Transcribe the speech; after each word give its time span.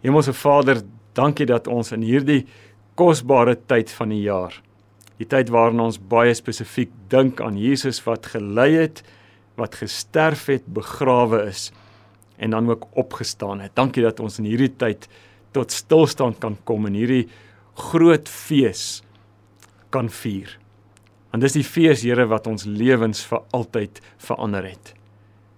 Hemelse 0.00 0.32
Vader, 0.32 0.82
dankie 1.16 1.46
dat 1.48 1.68
ons 1.68 1.92
in 1.92 2.04
hierdie 2.06 2.44
kosbare 2.98 3.56
tyd 3.68 3.92
van 3.92 4.12
die 4.14 4.22
jaar, 4.24 4.54
die 5.20 5.28
tyd 5.28 5.50
waarin 5.52 5.82
ons 5.84 6.00
baie 6.00 6.32
spesifiek 6.36 6.92
dink 7.12 7.40
aan 7.44 7.58
Jesus 7.60 8.00
wat 8.06 8.30
gelei 8.32 8.70
het, 8.78 9.02
wat 9.60 9.76
gesterf 9.76 10.46
het, 10.48 10.64
begrawe 10.72 11.42
is 11.50 11.68
en 12.40 12.54
dan 12.56 12.70
ook 12.72 12.86
opgestaan 12.96 13.60
het. 13.60 13.74
Dankie 13.76 14.02
dat 14.06 14.20
ons 14.24 14.38
in 14.40 14.48
hierdie 14.48 14.72
tyd 14.80 15.04
tot 15.52 15.74
stilstand 15.74 16.38
kan 16.40 16.56
kom 16.64 16.86
en 16.88 16.96
hierdie 16.96 17.26
groot 17.90 18.28
fees 18.30 19.02
kan 19.92 20.08
vier. 20.22 20.54
Want 21.30 21.44
dis 21.44 21.58
die 21.58 21.66
fees 21.66 22.02
Here 22.06 22.24
wat 22.30 22.48
ons 22.50 22.64
lewens 22.66 23.20
vir 23.28 23.44
altyd 23.56 24.00
verander 24.22 24.66
het. 24.66 24.94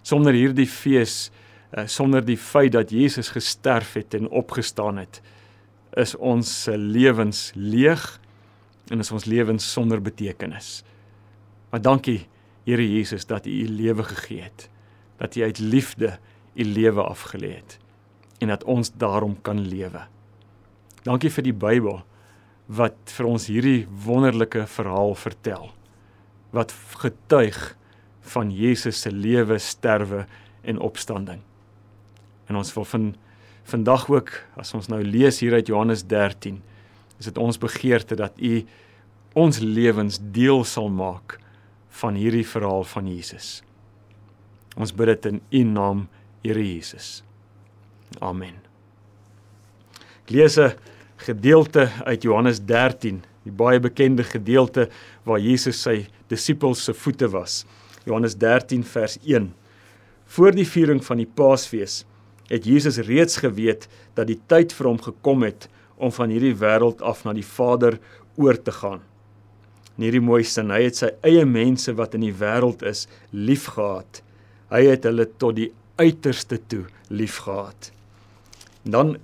Sonder 0.03 0.35
hierdie 0.35 0.67
fees, 0.69 1.31
uh, 1.73 1.87
sonder 1.87 2.25
die 2.25 2.37
feit 2.37 2.73
dat 2.73 2.91
Jesus 2.91 3.33
gesterf 3.33 3.95
het 3.99 4.15
en 4.15 4.29
opgestaan 4.31 4.97
het, 4.97 5.23
is 5.97 6.15
ons 6.17 6.69
lewens 6.73 7.51
leeg 7.55 8.21
en 8.89 8.99
is 8.99 9.13
ons 9.13 9.25
lewens 9.25 9.73
sonder 9.73 10.01
betekenis. 10.03 10.83
Maar 11.71 11.83
dankie 11.83 12.27
Here 12.63 12.85
Jesus 12.87 13.27
dat 13.27 13.47
U 13.47 13.51
U 13.51 13.69
lewe 13.69 14.03
gegee 14.03 14.43
het, 14.43 14.69
dat 15.19 15.37
U 15.37 15.43
uit 15.43 15.59
liefde 15.59 16.19
U 16.55 16.65
lewe 16.65 17.03
afgelê 17.03 17.57
het 17.57 17.79
en 18.39 18.49
dat 18.49 18.65
ons 18.65 18.91
daarom 18.99 19.37
kan 19.43 19.61
lewe. 19.61 20.03
Dankie 21.07 21.31
vir 21.31 21.47
die 21.47 21.55
Bybel 21.55 22.01
wat 22.67 23.15
vir 23.15 23.29
ons 23.29 23.47
hierdie 23.51 23.87
wonderlike 24.05 24.67
verhaal 24.67 25.15
vertel. 25.15 25.71
Wat 26.51 26.75
getuig 27.03 27.59
van 28.35 28.51
Jesus 28.51 29.03
se 29.03 29.13
lewe, 29.15 29.59
sterwe 29.59 30.27
en 30.63 30.79
opstanding. 30.79 31.43
En 32.47 32.57
ons 32.57 32.75
wil 32.75 32.85
van 32.85 33.15
vandag 33.65 34.09
ook 34.11 34.31
as 34.59 34.75
ons 34.75 34.89
nou 34.91 35.03
lees 35.05 35.39
hier 35.41 35.55
uit 35.55 35.67
Johannes 35.71 36.03
13, 36.07 36.63
is 37.19 37.29
dit 37.31 37.39
ons 37.39 37.59
begeerte 37.59 38.19
dat 38.19 38.39
U 38.43 38.65
ons 39.39 39.61
lewens 39.63 40.19
deel 40.35 40.65
sal 40.65 40.91
maak 40.91 41.39
van 42.03 42.17
hierdie 42.19 42.47
verhaal 42.47 42.85
van 42.85 43.07
Jesus. 43.09 43.61
Ons 44.77 44.93
bid 44.97 45.13
dit 45.13 45.31
in 45.33 45.41
U 45.51 45.63
naam, 45.69 46.09
Here 46.43 46.59
Jesus. 46.59 47.23
Amen. 48.19 48.57
Ek 50.25 50.31
lees 50.35 50.59
'n 50.59 50.75
gedeelte 51.17 51.89
uit 52.05 52.23
Johannes 52.23 52.59
13, 52.59 53.23
die 53.45 53.53
baie 53.53 53.79
bekende 53.79 54.25
gedeelte 54.25 54.89
waar 55.25 55.39
Jesus 55.39 55.83
sy 55.83 56.07
disippels 56.29 56.85
se 56.85 56.95
voete 56.95 57.29
was. 57.29 57.65
Johannes 58.05 58.35
13 58.35 58.85
vers 58.85 59.19
1. 59.23 59.55
Voor 60.27 60.53
die 60.53 60.67
viering 60.67 61.05
van 61.05 61.17
die 61.17 61.27
Paasfees 61.27 62.05
het 62.53 62.67
Jesus 62.69 63.01
reeds 63.09 63.41
geweet 63.41 63.89
dat 64.17 64.29
die 64.29 64.39
tyd 64.51 64.75
vir 64.77 64.91
hom 64.91 65.01
gekom 65.01 65.47
het 65.47 65.71
om 65.97 66.13
van 66.13 66.33
hierdie 66.33 66.57
wêreld 66.59 67.01
af 67.01 67.25
na 67.25 67.33
die 67.33 67.47
Vader 67.47 67.97
oor 68.37 68.59
te 68.61 68.75
gaan. 68.75 69.01
In 69.97 70.07
hierdie 70.07 70.25
mooi 70.25 70.43
sin, 70.45 70.73
hy 70.73 70.85
het 70.87 70.99
sy 70.99 71.13
eie 71.25 71.45
mense 71.49 71.93
wat 71.97 72.17
in 72.17 72.27
die 72.27 72.37
wêreld 72.37 72.85
is, 72.89 73.07
liefgehad. 73.33 74.23
Hy 74.73 74.85
het 74.89 75.09
hulle 75.09 75.29
tot 75.41 75.57
die 75.61 75.71
uiterste 76.01 76.59
toe 76.69 76.85
liefgehad. 77.13 77.91
Dan 78.83 79.15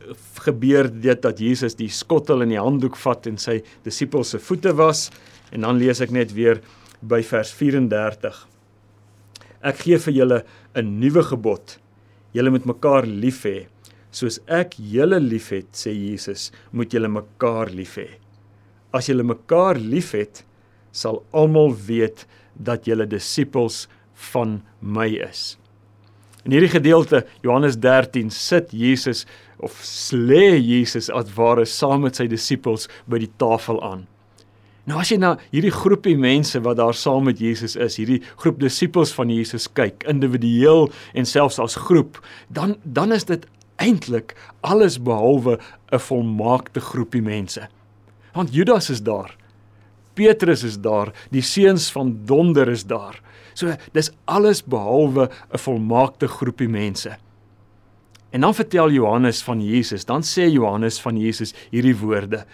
gebeur 0.44 0.86
dit 0.92 1.22
dat 1.24 1.40
Jesus 1.42 1.74
die 1.78 1.90
skottel 1.90 2.44
in 2.44 2.52
die 2.54 2.60
handdoek 2.60 2.96
vat 3.00 3.26
en 3.26 3.40
sy 3.42 3.58
disippels 3.84 4.34
se 4.34 4.40
voete 4.42 4.74
was 4.78 5.08
en 5.50 5.64
dan 5.66 5.80
lees 5.80 6.00
ek 6.04 6.14
net 6.14 6.32
weer 6.36 6.62
by 7.00 7.20
vers 7.26 7.50
34. 7.56 8.38
Ek 9.66 9.82
gee 9.82 9.98
vir 9.98 10.14
julle 10.14 10.44
'n 10.76 11.00
nuwe 11.00 11.22
gebod. 11.22 11.78
Julle 12.36 12.52
moet 12.52 12.66
mekaar 12.68 13.06
lief 13.08 13.44
hê. 13.48 13.66
Soos 14.10 14.38
ek 14.48 14.76
julle 14.80 15.18
liefhet, 15.20 15.68
sê 15.76 15.92
Jesus, 15.92 16.48
moet 16.72 16.92
julle 16.92 17.10
mekaar 17.12 17.72
lief 17.74 17.98
hê. 18.00 18.08
As 18.92 19.08
julle 19.10 19.24
mekaar 19.26 19.80
liefhet, 19.80 20.44
sal 20.92 21.22
almal 21.36 21.74
weet 21.88 22.24
dat 22.56 22.88
julle 22.88 23.06
disippels 23.08 23.86
van 24.32 24.60
my 24.80 25.08
is. 25.28 25.56
In 26.46 26.54
hierdie 26.56 26.72
gedeelte 26.72 27.24
Johannes 27.44 27.76
13 27.76 28.30
sit 28.32 28.72
Jesus 28.72 29.26
of 29.60 29.74
slê 29.84 30.56
Jesus 30.56 31.10
as 31.12 31.32
ware 31.36 31.66
saam 31.68 32.06
met 32.06 32.18
sy 32.18 32.28
disippels 32.30 32.88
by 33.10 33.20
die 33.20 33.32
tafel 33.42 33.82
aan. 33.84 34.06
Nou 34.88 35.02
as 35.02 35.10
jy 35.12 35.18
na 35.20 35.34
hierdie 35.52 35.72
groepie 35.74 36.16
mense 36.16 36.60
wat 36.64 36.78
daar 36.80 36.96
saam 36.96 37.26
met 37.28 37.42
Jesus 37.42 37.76
is, 37.76 37.98
hierdie 38.00 38.22
groep 38.40 38.60
disippels 38.62 39.12
van 39.12 39.28
Jesus 39.28 39.68
kyk, 39.76 40.06
individueel 40.08 40.88
en 41.12 41.28
selfs 41.28 41.60
as 41.60 41.76
groep, 41.88 42.16
dan 42.48 42.78
dan 42.84 43.12
is 43.12 43.28
dit 43.28 43.44
eintlik 43.76 44.32
alles 44.64 44.96
behalwe 44.98 45.58
'n 45.92 46.00
volmaakte 46.00 46.80
groepie 46.80 47.22
mense. 47.22 47.68
Want 48.32 48.54
Judas 48.54 48.90
is 48.90 49.02
daar. 49.02 49.36
Petrus 50.14 50.64
is 50.64 50.78
daar, 50.80 51.12
die 51.30 51.42
seuns 51.42 51.92
van 51.92 52.18
Donder 52.24 52.68
is 52.68 52.84
daar. 52.84 53.20
So 53.54 53.76
dis 53.92 54.10
alles 54.24 54.62
behalwe 54.64 55.28
'n 55.52 55.58
volmaakte 55.58 56.28
groepie 56.28 56.68
mense. 56.68 57.16
En 58.30 58.40
dan 58.40 58.54
vertel 58.54 58.90
Johannes 58.90 59.42
van 59.42 59.60
Jesus, 59.60 60.04
dan 60.04 60.22
sê 60.22 60.50
Johannes 60.50 61.00
van 61.00 61.16
Jesus 61.16 61.54
hierdie 61.70 61.96
woorde. 61.96 62.44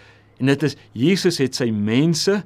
En 0.41 0.51
dit 0.53 0.63
is 0.67 0.77
Jesus 0.93 1.39
het 1.43 1.57
sy 1.59 1.71
mense 1.71 2.43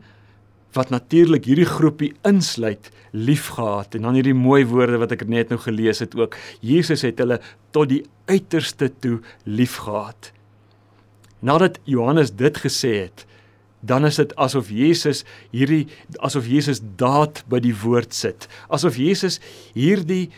wat 0.76 0.90
natuurlik 0.92 1.48
hierdie 1.48 1.68
groepie 1.68 2.12
insluit 2.28 2.90
liefgehad 3.16 3.96
en 3.96 4.04
dan 4.08 4.18
hierdie 4.18 4.36
mooi 4.36 4.64
woorde 4.68 5.00
wat 5.00 5.14
ek 5.16 5.24
net 5.28 5.52
nou 5.52 5.60
gelees 5.62 6.02
het 6.04 6.16
ook. 6.18 6.36
Jesus 6.60 7.06
het 7.06 7.20
hulle 7.22 7.40
tot 7.72 7.88
die 7.92 8.02
uiterste 8.28 8.90
toe 9.00 9.18
liefgehad. 9.48 10.32
Nadat 11.40 11.78
Johannes 11.88 12.34
dit 12.36 12.60
gesê 12.60 12.92
het, 13.06 13.24
dan 13.80 14.06
is 14.08 14.16
dit 14.18 14.32
asof 14.42 14.72
Jesus 14.74 15.22
hierdie 15.54 15.86
asof 16.26 16.48
Jesus 16.50 16.80
daad 16.98 17.44
by 17.50 17.60
die 17.62 17.74
woord 17.84 18.14
sit. 18.16 18.48
Asof 18.74 18.98
Jesus 18.98 19.38
hierdie 19.76 20.28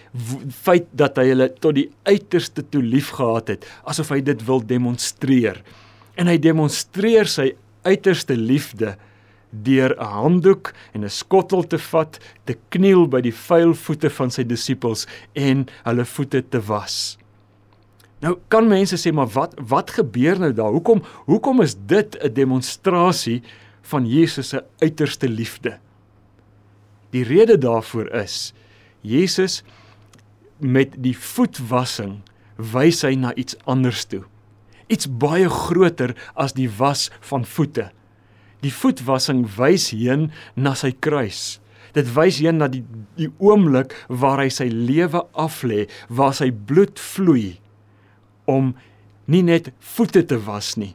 feit 0.60 0.90
dat 0.92 1.16
hy 1.18 1.30
hulle 1.32 1.48
tot 1.56 1.78
die 1.78 1.88
uiterste 2.04 2.66
toe 2.68 2.82
liefgehad 2.84 3.54
het, 3.54 3.64
asof 3.88 4.12
hy 4.12 4.20
dit 4.24 4.44
wil 4.48 4.60
demonstreer. 4.60 5.62
En 6.14 6.26
hy 6.26 6.38
demonstreer 6.38 7.28
sy 7.28 7.52
uiterste 7.82 8.36
liefde 8.36 8.96
deur 9.50 9.94
'n 9.98 10.04
handdoek 10.04 10.72
en 10.94 11.04
'n 11.04 11.10
skottel 11.10 11.66
te 11.66 11.78
vat, 11.78 12.18
te 12.44 12.54
kniel 12.68 13.08
by 13.08 13.20
die 13.20 13.34
vuil 13.34 13.74
voete 13.74 14.10
van 14.10 14.30
sy 14.30 14.44
disippels 14.44 15.06
en 15.34 15.66
hulle 15.84 16.04
voete 16.04 16.42
te 16.48 16.60
was. 16.60 17.18
Nou 18.20 18.38
kan 18.48 18.68
mense 18.68 18.96
sê 18.96 19.12
maar 19.12 19.28
wat 19.28 19.54
wat 19.56 19.90
gebeur 19.90 20.38
nou 20.38 20.52
daar? 20.52 20.72
Hoekom 20.72 21.02
hoekom 21.26 21.62
is 21.62 21.74
dit 21.74 22.16
'n 22.22 22.32
demonstrasie 22.32 23.42
van 23.82 24.06
Jesus 24.06 24.48
se 24.48 24.64
uiterste 24.78 25.28
liefde? 25.28 25.78
Die 27.10 27.24
rede 27.24 27.58
daarvoor 27.58 28.08
is 28.14 28.52
Jesus 29.00 29.62
met 30.58 30.94
die 31.02 31.16
voetwassing 31.16 32.20
wys 32.56 33.02
hy 33.02 33.14
na 33.14 33.34
iets 33.34 33.56
anders 33.64 34.04
toe. 34.04 34.22
Iets 34.90 35.06
baie 35.06 35.48
groter 35.48 36.16
as 36.34 36.56
die 36.58 36.68
was 36.78 37.08
van 37.30 37.46
voete. 37.46 37.90
Die 38.60 38.72
voetwassing 38.74 39.46
wys 39.56 39.90
heen 39.94 40.28
na 40.58 40.74
sy 40.76 40.90
kruis. 40.92 41.60
Dit 41.96 42.10
wys 42.14 42.38
heen 42.42 42.60
na 42.60 42.68
die 42.70 42.82
die 43.18 43.30
oomblik 43.42 43.94
waar 44.08 44.42
hy 44.42 44.50
sy 44.52 44.68
lewe 44.70 45.24
aflê, 45.38 45.86
waar 46.08 46.34
sy 46.36 46.50
bloed 46.50 47.00
vloei 47.00 47.58
om 48.50 48.74
nie 49.30 49.42
net 49.46 49.70
voete 49.94 50.22
te 50.26 50.38
was 50.46 50.74
nie, 50.80 50.94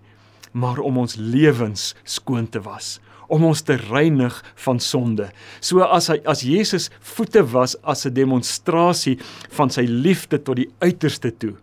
maar 0.52 0.82
om 0.84 1.00
ons 1.00 1.18
lewens 1.20 1.94
skoon 2.04 2.48
te 2.52 2.62
was, 2.64 2.98
om 3.32 3.46
ons 3.48 3.64
te 3.64 3.78
reinig 3.80 4.36
van 4.66 4.80
sonde. 4.84 5.30
So 5.60 5.84
as 5.84 6.10
hy 6.12 6.20
as 6.28 6.44
Jesus 6.48 6.90
voete 7.16 7.44
was 7.54 7.76
as 7.84 8.06
'n 8.06 8.14
demonstrasie 8.14 9.20
van 9.58 9.70
sy 9.70 9.86
liefde 9.88 10.40
tot 10.40 10.58
die 10.58 10.72
uiterste 10.80 11.32
toe, 11.32 11.56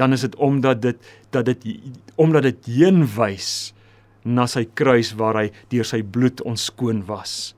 dan 0.00 0.16
is 0.16 0.24
dit 0.24 0.36
omdat 0.40 0.80
dit 0.82 1.12
dat 1.34 1.44
dit 1.44 1.66
omdat 2.16 2.48
dit 2.48 2.72
heen 2.80 3.04
wys 3.16 3.74
na 4.24 4.46
sy 4.48 4.66
kruis 4.76 5.12
waar 5.20 5.42
hy 5.42 5.48
deur 5.72 5.86
sy 5.88 6.02
bloed 6.02 6.40
ons 6.48 6.68
skoon 6.72 7.04
was. 7.08 7.54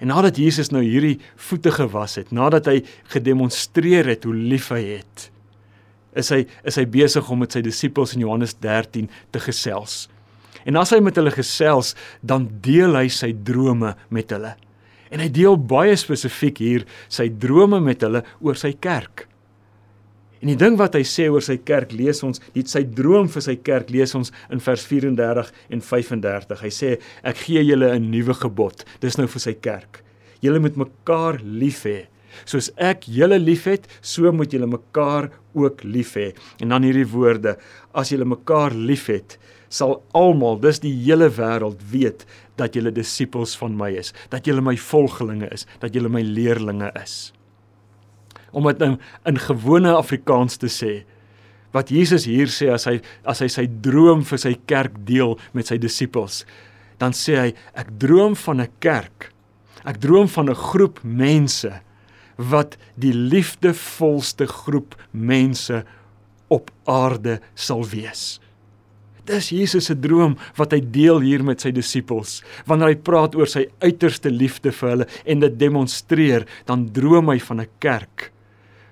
En 0.00 0.10
nadat 0.12 0.36
Jesus 0.36 0.68
nou 0.72 0.82
hierdie 0.84 1.16
voete 1.48 1.72
gewas 1.72 2.18
het, 2.20 2.32
nadat 2.34 2.68
hy 2.68 2.82
gedemonstreer 3.14 4.10
het 4.12 4.26
hoe 4.28 4.34
lief 4.36 4.68
hy 4.74 4.82
het, 4.98 5.30
is 6.16 6.32
hy 6.32 6.42
is 6.68 6.76
hy 6.80 6.84
besig 6.88 7.30
om 7.32 7.40
met 7.44 7.56
sy 7.56 7.62
disippels 7.64 8.12
in 8.16 8.24
Johannes 8.24 8.56
13 8.60 9.08
te 9.32 9.40
gesels. 9.40 10.04
En 10.68 10.76
as 10.80 10.92
hy 10.92 11.00
met 11.04 11.16
hulle 11.16 11.32
gesels, 11.32 11.94
dan 12.20 12.48
deel 12.64 12.96
hy 12.98 13.06
sy 13.12 13.30
drome 13.46 13.94
met 14.12 14.32
hulle. 14.34 14.56
En 15.12 15.22
hy 15.22 15.28
deel 15.32 15.56
baie 15.56 15.94
spesifiek 15.96 16.60
hier 16.60 16.86
sy 17.12 17.28
drome 17.30 17.78
met 17.80 18.02
hulle 18.04 18.24
oor 18.42 18.58
sy 18.58 18.72
kerk. 18.74 19.28
En 20.42 20.48
die 20.48 20.56
ding 20.56 20.76
wat 20.76 20.94
hy 20.94 21.02
sê 21.02 21.28
oor 21.32 21.42
sy 21.42 21.56
kerk 21.56 21.92
lees 21.92 22.22
ons, 22.22 22.40
dit 22.52 22.68
sy 22.68 22.82
droom 22.84 23.28
vir 23.28 23.42
sy 23.42 23.56
kerk 23.56 23.90
lees 23.90 24.14
ons 24.14 24.32
in 24.52 24.60
vers 24.60 24.84
34 24.84 25.52
en 25.70 25.80
35. 25.80 26.60
Hy 26.60 26.72
sê 26.72 26.98
ek 27.22 27.36
gee 27.46 27.62
julle 27.64 27.94
'n 27.94 28.10
nuwe 28.10 28.34
gebod. 28.34 28.84
Dis 29.00 29.16
nou 29.16 29.26
vir 29.26 29.40
sy 29.40 29.54
kerk. 29.54 30.02
Julle 30.40 30.60
moet 30.60 30.76
mekaar 30.76 31.40
lief 31.42 31.84
hê 31.84 32.06
Soos 32.44 32.68
ek 32.76 33.06
julle 33.08 33.38
liefhet, 33.40 33.86
so 34.04 34.32
moet 34.34 34.52
julle 34.52 34.68
mekaar 34.68 35.30
ook 35.56 35.84
lief 35.86 36.16
hê. 36.18 36.32
En 36.60 36.74
dan 36.74 36.84
hierdie 36.84 37.08
woorde: 37.08 37.56
As 37.96 38.12
julle 38.12 38.28
mekaar 38.28 38.76
liefhet, 38.76 39.38
sal 39.72 40.00
almal, 40.16 40.60
dis 40.60 40.82
die 40.84 40.92
hele 41.06 41.30
wêreld 41.32 41.80
weet 41.92 42.26
dat 42.60 42.76
julle 42.76 42.92
disippels 42.94 43.56
van 43.60 43.76
my 43.78 43.90
is, 43.96 44.12
dat 44.32 44.46
julle 44.46 44.64
my 44.64 44.76
volgelinge 44.80 45.48
is, 45.52 45.66
dat 45.80 45.96
julle 45.96 46.12
my 46.12 46.22
leerlinge 46.24 46.92
is. 47.02 47.32
Om 48.52 48.68
dit 48.70 48.82
in, 48.82 48.98
in 49.26 49.38
gewone 49.38 49.94
Afrikaans 49.96 50.56
te 50.56 50.66
sê, 50.66 51.04
wat 51.76 51.90
Jesus 51.92 52.26
hier 52.28 52.50
sê 52.52 52.70
as 52.72 52.86
hy 52.88 53.00
as 53.28 53.42
hy 53.44 53.48
sy 53.52 53.66
droom 53.66 54.24
vir 54.26 54.40
sy 54.40 54.54
kerk 54.68 54.96
deel 55.08 55.36
met 55.56 55.68
sy 55.68 55.78
disippels, 55.82 56.44
dan 57.00 57.12
sê 57.16 57.36
hy 57.36 57.50
ek 57.76 57.92
droom 58.00 58.36
van 58.46 58.60
'n 58.60 58.72
kerk. 58.80 59.32
Ek 59.84 60.00
droom 60.00 60.28
van 60.28 60.50
'n 60.50 60.54
groep 60.54 61.00
mense 61.04 61.72
wat 62.36 62.76
die 62.96 63.12
liefdevolste 63.12 64.46
groep 64.46 64.94
mense 65.12 65.84
op 66.48 66.70
aarde 66.84 67.40
sal 67.54 67.84
wees. 67.84 68.40
Dis 69.26 69.50
Jesus 69.50 69.86
se 69.86 69.96
droom 69.98 70.36
wat 70.56 70.72
hy 70.72 70.80
deel 70.80 71.20
hier 71.20 71.42
met 71.42 71.60
sy 71.60 71.72
disippels. 71.74 72.44
Wanneer 72.66 72.88
hy 72.88 72.96
praat 72.96 73.34
oor 73.34 73.46
sy 73.46 73.66
uiterste 73.82 74.30
liefde 74.30 74.70
vir 74.70 74.88
hulle 74.90 75.06
en 75.26 75.40
dit 75.40 75.58
demonstreer, 75.58 76.46
dan 76.66 76.86
droom 76.92 77.28
hy 77.28 77.38
van 77.38 77.60
'n 77.60 77.68
kerk 77.80 78.32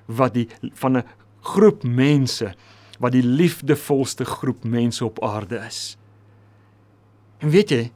wat 0.07 0.35
die 0.35 0.49
van 0.73 0.97
'n 0.97 1.05
groep 1.41 1.83
mense 1.83 2.55
wat 2.99 3.13
die 3.13 3.25
liefdevolste 3.27 4.25
groep 4.25 4.65
mense 4.65 5.05
op 5.05 5.23
aarde 5.25 5.57
is. 5.67 5.97
En 7.39 7.51
weet 7.51 7.71
jy, 7.71 7.91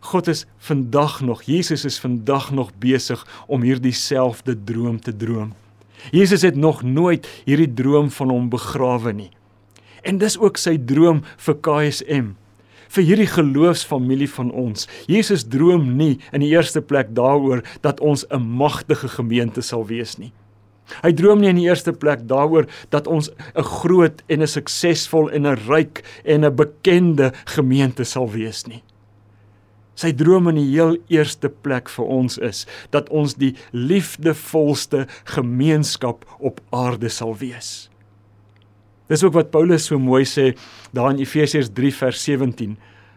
God 0.00 0.28
is 0.28 0.46
vandag 0.58 1.20
nog, 1.20 1.42
Jesus 1.42 1.84
is 1.84 2.00
vandag 2.00 2.50
nog 2.50 2.70
besig 2.78 3.26
om 3.46 3.62
hierdie 3.62 3.92
selfde 3.92 4.64
droom 4.64 5.00
te 5.00 5.16
droom. 5.16 5.54
Jesus 6.10 6.42
het 6.42 6.56
nog 6.56 6.82
nooit 6.82 7.28
hierdie 7.44 7.74
droom 7.74 8.10
van 8.10 8.28
hom 8.28 8.48
begrawe 8.48 9.12
nie. 9.12 9.30
En 10.02 10.18
dis 10.18 10.38
ook 10.38 10.56
sy 10.56 10.78
droom 10.78 11.24
vir 11.36 11.54
KSM 11.54 12.34
vir 12.88 13.04
hierdie 13.04 13.28
geloofsfamilie 13.28 14.30
van 14.32 14.50
ons. 14.56 14.86
Jesus 15.08 15.44
droom 15.52 15.90
nie 15.98 16.18
in 16.32 16.40
die 16.40 16.52
eerste 16.54 16.80
plek 16.80 17.10
daaroor 17.16 17.60
dat 17.84 18.00
ons 18.00 18.24
'n 18.30 18.40
magtige 18.40 19.08
gemeente 19.08 19.60
sal 19.62 19.86
wees 19.86 20.16
nie. 20.16 20.32
Hy 21.02 21.12
droom 21.12 21.40
nie 21.40 21.50
in 21.52 21.60
die 21.60 21.68
eerste 21.68 21.92
plek 21.92 22.26
daaroor 22.28 22.68
dat 22.90 23.06
ons 23.06 23.30
'n 23.54 23.62
groot 23.62 24.22
en 24.28 24.42
'n 24.42 24.46
suksesvol 24.46 25.30
en 25.30 25.46
'n 25.46 25.58
ryk 25.68 26.02
en 26.24 26.44
'n 26.44 26.56
bekende 26.56 27.32
gemeente 27.44 28.04
sal 28.04 28.30
wees 28.30 28.66
nie. 28.66 28.82
Sy 29.98 30.12
droom 30.12 30.48
in 30.48 30.60
die 30.60 30.70
heel 30.70 30.96
eerste 31.10 31.48
plek 31.48 31.88
vir 31.88 32.04
ons 32.04 32.38
is 32.38 32.66
dat 32.90 33.08
ons 33.10 33.34
die 33.34 33.56
liefdevolste 33.72 35.06
gemeenskap 35.24 36.24
op 36.38 36.60
aarde 36.70 37.08
sal 37.08 37.34
wees. 37.40 37.90
Dis 39.08 39.24
ook 39.24 39.34
wat 39.34 39.50
Paulus 39.50 39.88
so 39.88 39.98
mooi 39.98 40.22
sê 40.28 40.52
daar 40.92 41.10
in 41.10 41.18
Efesiërs 41.18 41.72
3 41.74 41.94
vers 41.94 42.22
17. 42.22 42.76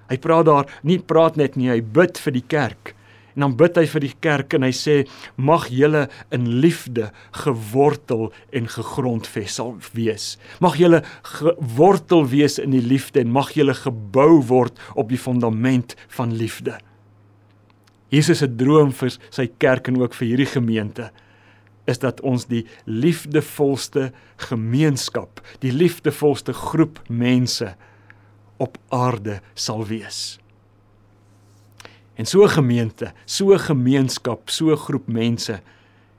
Hy 0.10 0.18
praat 0.18 0.46
daar 0.46 0.72
nie 0.84 0.98
praat 1.00 1.38
net 1.38 1.56
nie, 1.56 1.70
hy 1.70 1.82
bid 1.82 2.18
vir 2.18 2.34
die 2.34 2.48
kerk. 2.48 2.96
En 3.36 3.46
dan 3.46 3.56
bid 3.60 3.78
hy 3.80 3.86
vir 3.94 4.06
die 4.06 4.14
kerk 4.24 4.56
en 4.58 4.66
hy 4.68 4.74
sê 4.76 4.96
mag 5.38 5.70
julle 5.72 6.08
in 6.36 6.48
liefde 6.64 7.10
gewortel 7.44 8.30
en 8.52 8.70
gegrondves 8.72 9.58
sal 9.60 9.76
wees. 9.96 10.36
Mag 10.64 10.78
julle 10.82 11.04
gewortel 11.38 12.28
wees 12.32 12.60
in 12.62 12.76
die 12.76 12.84
liefde 12.84 13.24
en 13.24 13.34
mag 13.34 13.54
julle 13.56 13.76
gebou 13.78 14.42
word 14.52 14.80
op 14.96 15.12
die 15.12 15.22
fondament 15.22 15.96
van 16.18 16.36
liefde. 16.36 16.78
Jesus 18.12 18.42
se 18.44 18.50
droom 18.60 18.92
vir 18.92 19.14
sy 19.32 19.48
kerk 19.62 19.88
en 19.88 20.02
ook 20.02 20.16
vir 20.20 20.34
hierdie 20.34 20.52
gemeente 20.52 21.12
is 21.90 22.02
dat 22.04 22.20
ons 22.28 22.46
die 22.46 22.66
liefdevolste 22.86 24.12
gemeenskap, 24.50 25.42
die 25.64 25.74
liefdevolste 25.74 26.54
groep 26.54 27.00
mense 27.10 27.74
op 28.62 28.78
aarde 28.94 29.40
sal 29.56 29.88
wees. 29.90 30.41
En 32.16 32.26
so 32.26 32.44
'n 32.44 32.50
gemeente, 32.50 33.14
so 33.26 33.54
'n 33.54 33.60
gemeenskap, 33.60 34.50
so 34.50 34.72
'n 34.72 34.78
groep 34.78 35.08
mense 35.08 35.62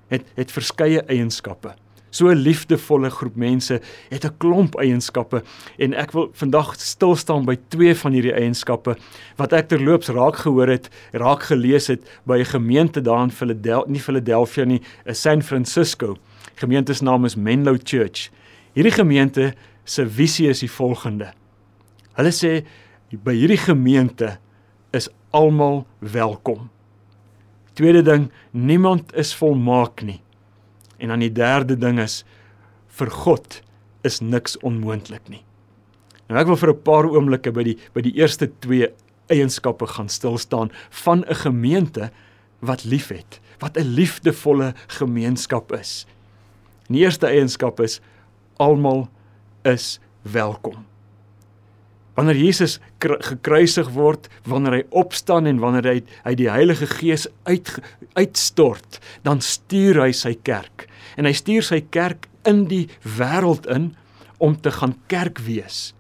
het 0.08 0.24
het 0.34 0.52
verskeie 0.52 1.02
eienskappe. 1.02 1.74
So 2.12 2.28
'n 2.28 2.36
liefdevolle 2.36 3.10
groep 3.10 3.36
mense 3.36 3.80
het 4.08 4.24
'n 4.24 4.36
klomp 4.38 4.74
eienskappe 4.74 5.42
en 5.78 5.94
ek 5.94 6.12
wil 6.12 6.28
vandag 6.32 6.74
stil 6.80 7.16
staan 7.16 7.44
by 7.44 7.56
twee 7.68 7.94
van 7.94 8.12
hierdie 8.12 8.34
eienskappe 8.34 8.96
wat 9.36 9.52
ek 9.52 9.68
terloops 9.68 10.08
raak 10.08 10.36
gehoor 10.36 10.68
het, 10.68 10.90
raak 11.12 11.42
gelees 11.42 11.86
het 11.86 12.20
by 12.24 12.38
'n 12.38 12.44
gemeente 12.44 13.00
daar 13.00 13.22
in 13.22 13.30
Philadelphia, 13.30 13.90
nie 13.90 14.00
Philadelphia 14.00 14.64
nie, 14.64 14.82
in 15.04 15.14
San 15.14 15.42
Francisco. 15.42 16.16
Gemeente 16.54 16.94
se 16.94 17.04
naam 17.04 17.24
is 17.24 17.36
Menlo 17.36 17.76
Church. 17.82 18.30
Hierdie 18.74 18.92
gemeente 18.92 19.54
se 19.84 20.06
visie 20.06 20.48
is 20.48 20.60
die 20.60 20.70
volgende. 20.70 21.32
Hulle 22.12 22.30
sê 22.30 22.64
by 23.24 23.34
hierdie 23.34 23.60
gemeente 23.60 24.38
almal 25.32 25.82
welkom. 25.98 26.70
Tweede 27.72 28.02
ding, 28.04 28.28
niemand 28.50 29.14
is 29.16 29.32
volmaak 29.34 30.04
nie. 30.04 30.20
En 31.00 31.08
dan 31.08 31.24
die 31.24 31.32
derde 31.32 31.76
ding 31.76 31.98
is 32.02 32.22
vir 32.98 33.10
God 33.10 33.62
is 34.04 34.20
niks 34.20 34.58
onmoontlik 34.60 35.28
nie. 35.32 35.42
Nou 36.28 36.40
ek 36.40 36.46
wil 36.46 36.60
vir 36.60 36.72
'n 36.72 36.82
paar 36.82 37.08
oomblikke 37.08 37.52
by 37.52 37.62
die 37.62 37.78
by 37.94 38.00
die 38.00 38.14
eerste 38.16 38.50
twee 38.60 38.92
eienskappe 39.28 39.86
gaan 39.86 40.08
stil 40.08 40.38
staan 40.38 40.70
van 40.90 41.24
'n 41.24 41.34
gemeente 41.34 42.10
wat 42.60 42.84
liefhet, 42.84 43.40
wat 43.58 43.76
'n 43.76 43.94
liefdevolle 43.94 44.74
gemeenskap 44.86 45.72
is. 45.72 46.06
Die 46.88 47.00
eerste 47.00 47.26
eienskap 47.26 47.80
is 47.80 48.00
almal 48.56 49.08
is 49.64 50.00
welkom. 50.22 50.91
Wanneer 52.14 52.36
Jesus 52.36 52.78
gekruisig 53.00 53.88
word, 53.94 54.28
wanneer 54.44 54.72
hy 54.72 54.82
opstaan 54.90 55.48
en 55.48 55.62
wanneer 55.62 55.88
hy 55.88 55.98
hy 56.26 56.34
die 56.36 56.50
Heilige 56.52 56.86
Gees 56.86 57.26
uit 57.48 57.72
uitstort, 58.18 59.00
dan 59.24 59.40
stuur 59.40 60.02
hy 60.02 60.12
sy 60.12 60.34
kerk. 60.44 60.86
En 61.16 61.24
hy 61.24 61.32
stuur 61.32 61.64
sy 61.64 61.80
kerk 61.94 62.28
in 62.48 62.66
die 62.68 62.86
wêreld 63.04 63.66
in 63.72 63.94
om 64.42 64.58
te 64.60 64.72
gaan 64.74 64.96
kerk 65.08 65.40
wees. 65.46 65.92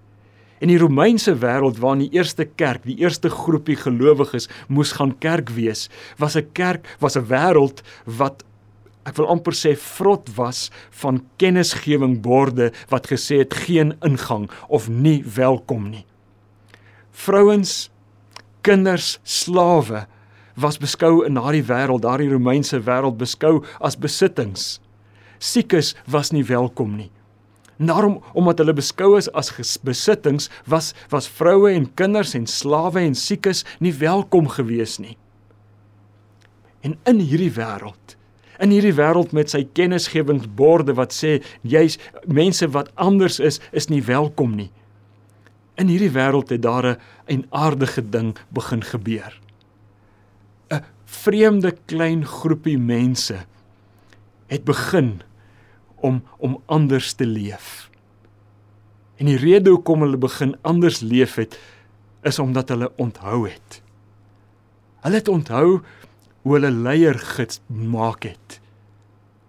In 0.62 0.70
die 0.70 0.78
Romeinse 0.78 1.34
wêreld 1.42 1.80
waar 1.82 1.96
in 1.96 2.04
die 2.04 2.18
eerste 2.18 2.44
kerk, 2.46 2.84
die 2.86 3.00
eerste 3.02 3.30
groepie 3.32 3.78
gelowiges 3.80 4.48
moes 4.68 4.92
gaan 4.98 5.16
kerk 5.18 5.50
wees, 5.56 5.88
was 6.18 6.36
'n 6.36 6.46
kerk 6.52 6.86
was 7.00 7.16
'n 7.16 7.26
wêreld 7.26 7.82
wat 8.06 8.44
ek 9.08 9.16
wil 9.18 9.30
amper 9.32 9.56
sê 9.56 9.74
vrot 9.78 10.28
was 10.36 10.68
van 11.02 11.22
kennisgewing 11.42 12.20
borde 12.22 12.70
wat 12.92 13.08
gesê 13.10 13.42
het 13.42 13.54
geen 13.66 13.96
ingang 14.06 14.48
of 14.68 14.88
nie 14.88 15.20
welkom 15.26 15.90
nie. 15.90 16.04
Vrouens, 17.12 17.90
kinders, 18.62 19.18
slawe 19.24 20.06
was 20.56 20.78
beskou 20.78 21.24
in 21.26 21.36
daardie 21.36 21.64
wêreld, 21.66 22.04
daardie 22.04 22.30
Romeinse 22.30 22.78
wêreld 22.84 23.18
beskou 23.20 23.62
as 23.80 23.96
besittings. 23.98 24.78
Siekes 25.42 25.94
was 26.06 26.30
nie 26.32 26.44
welkom 26.46 26.96
nie. 26.96 27.10
Daarom 27.82 28.20
omdat 28.38 28.60
hulle 28.62 28.76
beskou 28.76 29.16
is 29.18 29.26
as 29.34 29.50
besittings, 29.82 30.48
was 30.70 30.92
was 31.10 31.26
vroue 31.26 31.72
en 31.72 31.88
kinders 31.98 32.36
en 32.38 32.46
slawe 32.46 33.00
en 33.02 33.16
siekes 33.18 33.64
nie 33.80 33.94
welkom 33.96 34.46
gewees 34.48 35.00
nie. 35.02 35.16
En 36.82 36.94
in 37.10 37.22
hierdie 37.22 37.50
wêreld 37.56 38.16
in 38.60 38.70
hierdie 38.74 38.94
wêreld 38.96 39.32
met 39.32 39.50
sy 39.50 39.64
kennisgewingsborde 39.76 40.94
wat 40.98 41.14
sê 41.16 41.38
jy's 41.62 41.98
mense 42.26 42.68
wat 42.74 42.90
anders 42.94 43.40
is 43.40 43.60
is 43.72 43.88
nie 43.88 44.02
welkom 44.02 44.56
nie. 44.56 44.70
In 45.80 45.88
hierdie 45.88 46.12
wêreld 46.12 46.52
het 46.52 46.62
daar 46.62 46.86
'n 46.86 46.98
enaardige 47.26 48.02
ding 48.02 48.36
begin 48.48 48.82
gebeur. 48.82 49.40
'n 50.70 50.84
Vreemde 51.04 51.76
klein 51.86 52.24
groepie 52.26 52.78
mense 52.78 53.44
het 54.46 54.64
begin 54.64 55.22
om 55.96 56.22
om 56.38 56.60
anders 56.66 57.12
te 57.12 57.26
leef. 57.26 57.90
En 59.16 59.26
die 59.26 59.38
rede 59.38 59.70
hoekom 59.70 60.00
hulle 60.02 60.16
begin 60.16 60.56
anders 60.62 61.00
leef 61.00 61.34
het 61.34 61.58
is 62.22 62.38
omdat 62.38 62.68
hulle 62.68 62.92
onthou 62.96 63.48
het. 63.48 63.82
Hulle 65.02 65.14
het 65.14 65.28
onthou 65.28 65.80
hoe 66.42 66.56
hulle 66.56 66.70
leier 66.70 67.18
gemaak 67.18 68.26
het. 68.26 68.58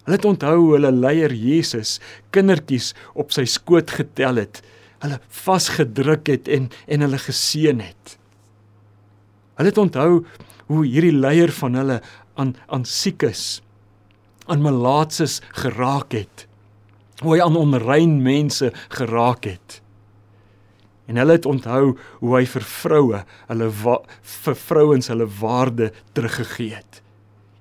Hulle 0.03 0.17
het 0.17 0.27
onthou 0.27 0.73
hulle 0.73 0.91
leier 0.91 1.33
Jesus 1.33 1.99
kindertjies 2.35 2.91
op 3.15 3.31
sy 3.35 3.45
skoot 3.49 3.93
getel 3.95 4.41
het, 4.41 4.61
hulle 5.03 5.19
vasgedruk 5.43 6.27
het 6.31 6.49
en 6.51 6.69
en 6.87 7.05
hulle 7.05 7.19
geseën 7.19 7.79
het. 7.83 8.17
Hulle 9.57 9.71
het 9.71 9.79
onthou 9.79 10.23
hoe 10.71 10.81
hierdie 10.85 11.15
leier 11.15 11.51
van 11.51 11.77
hulle 11.79 11.99
aan 12.39 12.55
aan 12.67 12.85
siekes, 12.85 13.61
aan 14.47 14.63
malaatses 14.63 15.39
geraak 15.63 16.15
het. 16.17 16.47
Hoe 17.21 17.35
hy 17.35 17.43
aan 17.43 17.55
onrein 17.55 18.17
mense 18.23 18.71
geraak 18.91 19.45
het. 19.47 19.82
En 21.05 21.19
hulle 21.19 21.35
het 21.37 21.45
onthou 21.49 21.95
hoe 22.21 22.35
hy 22.37 22.43
vir 22.47 22.65
vroue, 22.67 23.23
hulle 23.49 23.69
vir 24.45 24.59
vrouens 24.67 25.09
hulle 25.11 25.27
waarde 25.39 25.91
teruggegee 26.15 26.77
het. 26.77 27.01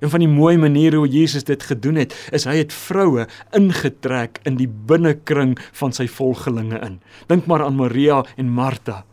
Een 0.03 0.11
van 0.11 0.23
die 0.23 0.31
mooi 0.31 0.57
maniere 0.59 0.99
hoe 0.99 1.09
Jesus 1.09 1.45
dit 1.47 1.63
gedoen 1.63 2.01
het, 2.01 2.15
is 2.35 2.47
hy 2.51 2.57
het 2.59 2.75
vroue 2.75 3.29
ingetrek 3.55 4.41
in 4.47 4.57
die 4.59 4.67
binnekring 4.67 5.55
van 5.79 5.95
sy 5.95 6.09
volgelinge 6.11 6.81
in. 6.83 6.99
Dink 7.31 7.47
maar 7.47 7.63
aan 7.63 7.79
Maria 7.79 8.23
en 8.35 8.51
Martha. 8.51 9.05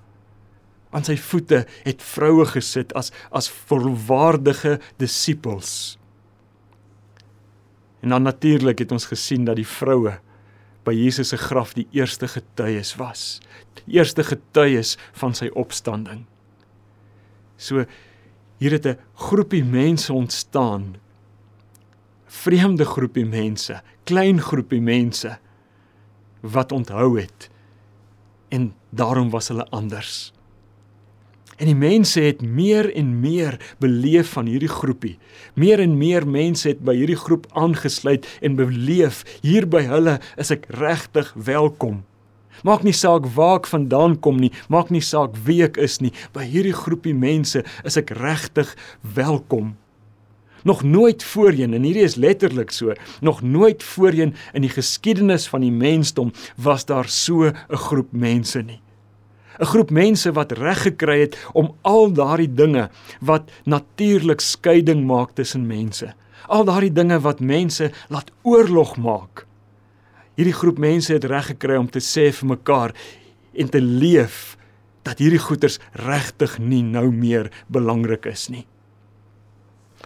Aan 0.89 1.05
sy 1.05 1.13
voete 1.21 1.67
het 1.85 2.01
vroue 2.01 2.47
gesit 2.49 2.93
as 2.97 3.13
as 3.29 3.51
volwaardige 3.69 4.79
disippels. 4.97 5.99
En 8.01 8.09
dan 8.09 8.25
natuurlik 8.25 8.81
het 8.81 8.91
ons 8.91 9.05
gesien 9.05 9.45
dat 9.45 9.59
die 9.61 9.67
vroue 9.67 10.17
by 10.83 10.93
Jesus 10.95 11.33
se 11.33 11.37
graf 11.37 11.73
die 11.73 11.87
eerste 11.91 12.27
getuies 12.27 12.95
was. 12.99 13.39
Die 13.81 13.99
eerste 13.99 14.23
getuies 14.23 14.97
van 15.19 15.35
sy 15.37 15.49
opstanding. 15.53 16.25
So 17.57 17.85
hier 18.59 18.71
het 18.71 18.85
'n 18.85 18.97
groepie 19.15 19.63
mense 19.63 20.13
ontstaan. 20.13 20.95
Vreemde 22.25 22.85
groepie 22.85 23.25
mense, 23.25 23.81
klein 24.03 24.41
groepie 24.41 24.81
mense 24.81 25.39
wat 26.41 26.71
onthou 26.71 27.19
het 27.19 27.49
en 28.49 28.73
daarom 28.89 29.29
was 29.29 29.47
hulle 29.47 29.65
anders. 29.69 30.33
En 31.59 31.67
die 31.67 31.75
mense 31.75 32.21
het 32.23 32.39
meer 32.41 32.87
en 32.95 33.17
meer 33.19 33.57
beleef 33.83 34.29
van 34.37 34.47
hierdie 34.47 34.71
groepie. 34.71 35.17
Meer 35.59 35.81
en 35.83 35.97
meer 35.99 36.23
mense 36.27 36.69
het 36.69 36.79
by 36.87 36.95
hierdie 36.95 37.19
groep 37.19 37.49
aangesluit 37.51 38.27
en 38.39 38.55
beleef 38.55 39.25
hier 39.43 39.67
by 39.67 39.83
hulle 39.89 40.15
is 40.39 40.53
ek 40.55 40.69
regtig 40.79 41.33
welkom. 41.35 42.05
Maak 42.63 42.87
nie 42.87 42.95
saak 42.95 43.27
waar 43.35 43.59
ek 43.59 43.67
vandaan 43.71 44.15
kom 44.23 44.39
nie, 44.39 44.53
maak 44.71 44.87
nie 44.91 45.03
saak 45.03 45.35
wie 45.43 45.59
ek 45.67 45.77
is 45.83 45.99
nie, 46.03 46.13
by 46.35 46.47
hierdie 46.47 46.75
groepie 46.75 47.15
mense 47.15 47.65
is 47.87 47.99
ek 47.99 48.15
regtig 48.15 48.71
welkom. 49.15 49.75
Nog 50.63 50.83
nooit 50.83 51.23
voorheen 51.23 51.75
en 51.75 51.87
hierdie 51.87 52.07
is 52.07 52.19
letterlik 52.19 52.71
so, 52.75 52.95
nog 53.23 53.43
nooit 53.43 53.83
voorheen 53.83 54.35
in 54.55 54.63
die 54.63 54.71
geskiedenis 54.71 55.47
van 55.51 55.63
die 55.63 55.75
mensdom 55.75 56.31
was 56.55 56.87
daar 56.87 57.07
so 57.07 57.51
'n 57.51 57.83
groep 57.87 58.11
mense 58.11 58.63
nie. 58.63 58.79
'n 59.59 59.65
groep 59.65 59.91
mense 59.91 60.31
wat 60.31 60.51
reg 60.51 60.81
gekry 60.87 61.19
het 61.19 61.35
om 61.53 61.75
al 61.81 62.11
daardie 62.11 62.53
dinge 62.53 62.89
wat 63.19 63.51
natuurlik 63.65 64.39
skeiding 64.39 65.05
maak 65.05 65.35
tussen 65.35 65.67
mense. 65.67 66.13
Al 66.47 66.63
daardie 66.63 66.93
dinge 66.93 67.19
wat 67.19 67.39
mense 67.39 67.91
laat 68.09 68.31
oorlog 68.41 68.97
maak. 68.97 69.45
Hierdie 70.35 70.55
groep 70.55 70.77
mense 70.77 71.13
het 71.13 71.27
reg 71.27 71.45
gekry 71.51 71.75
om 71.75 71.89
te 71.89 71.99
sê 71.99 72.31
vir 72.31 72.47
mekaar 72.47 72.95
en 73.53 73.69
te 73.69 73.81
leef 73.81 74.55
dat 75.03 75.19
hierdie 75.19 75.41
goeders 75.43 75.79
regtig 75.91 76.59
nie 76.59 76.83
nou 76.83 77.11
meer 77.11 77.51
belangrik 77.67 78.25
is 78.25 78.47
nie. 78.49 78.65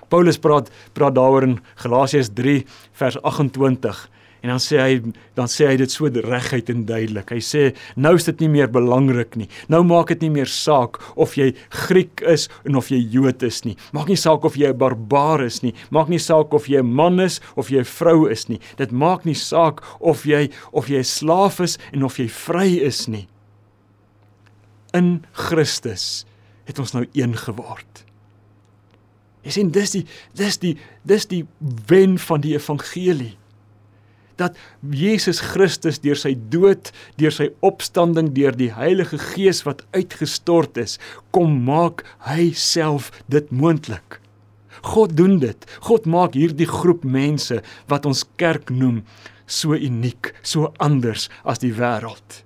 Paulus 0.10 0.40
praat 0.42 0.72
praat 0.94 1.16
daaroor 1.16 1.46
in 1.46 1.60
Galasiërs 1.76 2.34
3 2.34 2.66
vers 2.98 3.22
28 3.22 4.10
En 4.44 4.52
dan 4.52 4.60
sê 4.60 4.76
hy 4.76 4.96
dan 5.38 5.48
sê 5.48 5.70
hy 5.70 5.78
dit 5.80 5.92
so 5.92 6.10
reguit 6.12 6.68
en 6.74 6.82
duidelik. 6.84 7.30
Hy 7.32 7.40
sê 7.40 7.62
nou 7.96 8.12
is 8.20 8.26
dit 8.28 8.42
nie 8.44 8.50
meer 8.52 8.68
belangrik 8.68 9.38
nie. 9.40 9.48
Nou 9.72 9.86
maak 9.88 10.12
dit 10.12 10.26
nie 10.26 10.34
meer 10.36 10.50
saak 10.52 11.00
of 11.16 11.38
jy 11.40 11.54
Griek 11.86 12.20
is 12.28 12.50
en 12.68 12.76
of 12.76 12.90
jy 12.92 13.00
Jood 13.14 13.46
is 13.48 13.62
nie. 13.64 13.78
Maak 13.96 14.12
nie 14.12 14.20
saak 14.20 14.44
of 14.44 14.58
jy 14.60 14.68
'n 14.68 14.78
barbaar 14.78 15.46
is 15.46 15.62
nie. 15.64 15.74
Maak 15.92 16.10
nie 16.10 16.20
saak 16.20 16.54
of 16.54 16.68
jy 16.68 16.84
'n 16.84 16.92
man 16.92 17.22
is 17.22 17.40
of 17.56 17.70
jy 17.72 17.80
'n 17.80 17.88
vrou 17.88 18.28
is 18.28 18.50
nie. 18.50 18.60
Dit 18.76 18.92
maak 18.92 19.24
nie 19.26 19.34
saak 19.36 19.80
of 20.02 20.26
jy 20.26 20.52
of 20.74 20.90
jy 20.90 21.00
'n 21.00 21.04
slaaf 21.04 21.62
is 21.62 21.78
en 21.94 22.04
of 22.04 22.20
jy 22.20 22.28
vry 22.28 22.84
is 22.84 23.08
nie. 23.08 23.28
In 24.94 25.24
Christus 25.32 26.26
het 26.66 26.80
ons 26.80 26.92
nou 26.92 27.06
een 27.14 27.34
geword. 27.38 28.04
Jy 29.44 29.52
sien 29.52 29.72
dis 29.72 29.92
die 29.92 30.06
dis 30.36 30.58
die 30.58 30.78
dis 31.06 31.26
die 31.26 31.46
wen 31.88 32.20
van 32.20 32.42
die 32.42 32.56
evangelie 32.56 33.38
dat 34.42 34.58
Jesus 34.92 35.42
Christus 35.54 36.00
deur 36.04 36.20
sy 36.20 36.34
dood, 36.54 36.92
deur 37.22 37.34
sy 37.34 37.50
opstanding, 37.66 38.34
deur 38.36 38.56
die 38.58 38.72
Heilige 38.74 39.20
Gees 39.22 39.64
wat 39.68 39.86
uitgestort 39.96 40.78
is, 40.82 41.00
kom 41.32 41.64
maak 41.68 42.06
hy 42.28 42.52
self 42.58 43.12
dit 43.32 43.50
moontlik. 43.52 44.20
God 44.84 45.16
doen 45.16 45.38
dit. 45.40 45.60
God 45.88 46.08
maak 46.10 46.36
hierdie 46.36 46.68
groep 46.68 47.06
mense 47.08 47.62
wat 47.92 48.08
ons 48.10 48.26
kerk 48.42 48.72
noem 48.74 49.04
so 49.48 49.76
uniek, 49.76 50.34
so 50.44 50.74
anders 50.84 51.30
as 51.48 51.62
die 51.64 51.74
wêreld. 51.76 52.44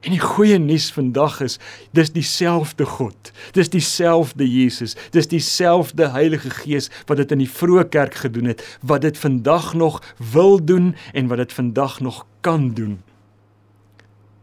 En 0.00 0.14
die 0.14 0.20
goeie 0.20 0.56
nuus 0.58 0.88
vandag 0.92 1.40
is 1.44 1.58
dis 1.92 2.12
dieselfde 2.12 2.86
God. 2.88 3.32
Dis 3.52 3.68
dieselfde 3.68 4.46
Jesus. 4.48 4.96
Dis 5.12 5.28
dieselfde 5.28 6.08
Heilige 6.14 6.50
Gees 6.50 6.88
wat 7.06 7.20
dit 7.20 7.32
in 7.36 7.42
die 7.44 7.50
vroeë 7.50 7.84
kerk 7.92 8.16
gedoen 8.22 8.48
het, 8.48 8.64
wat 8.80 9.04
dit 9.04 9.18
vandag 9.18 9.74
nog 9.74 10.00
wil 10.32 10.56
doen 10.64 10.94
en 11.12 11.28
wat 11.28 11.44
dit 11.44 11.52
vandag 11.52 12.00
nog 12.00 12.24
kan 12.40 12.70
doen. 12.74 13.00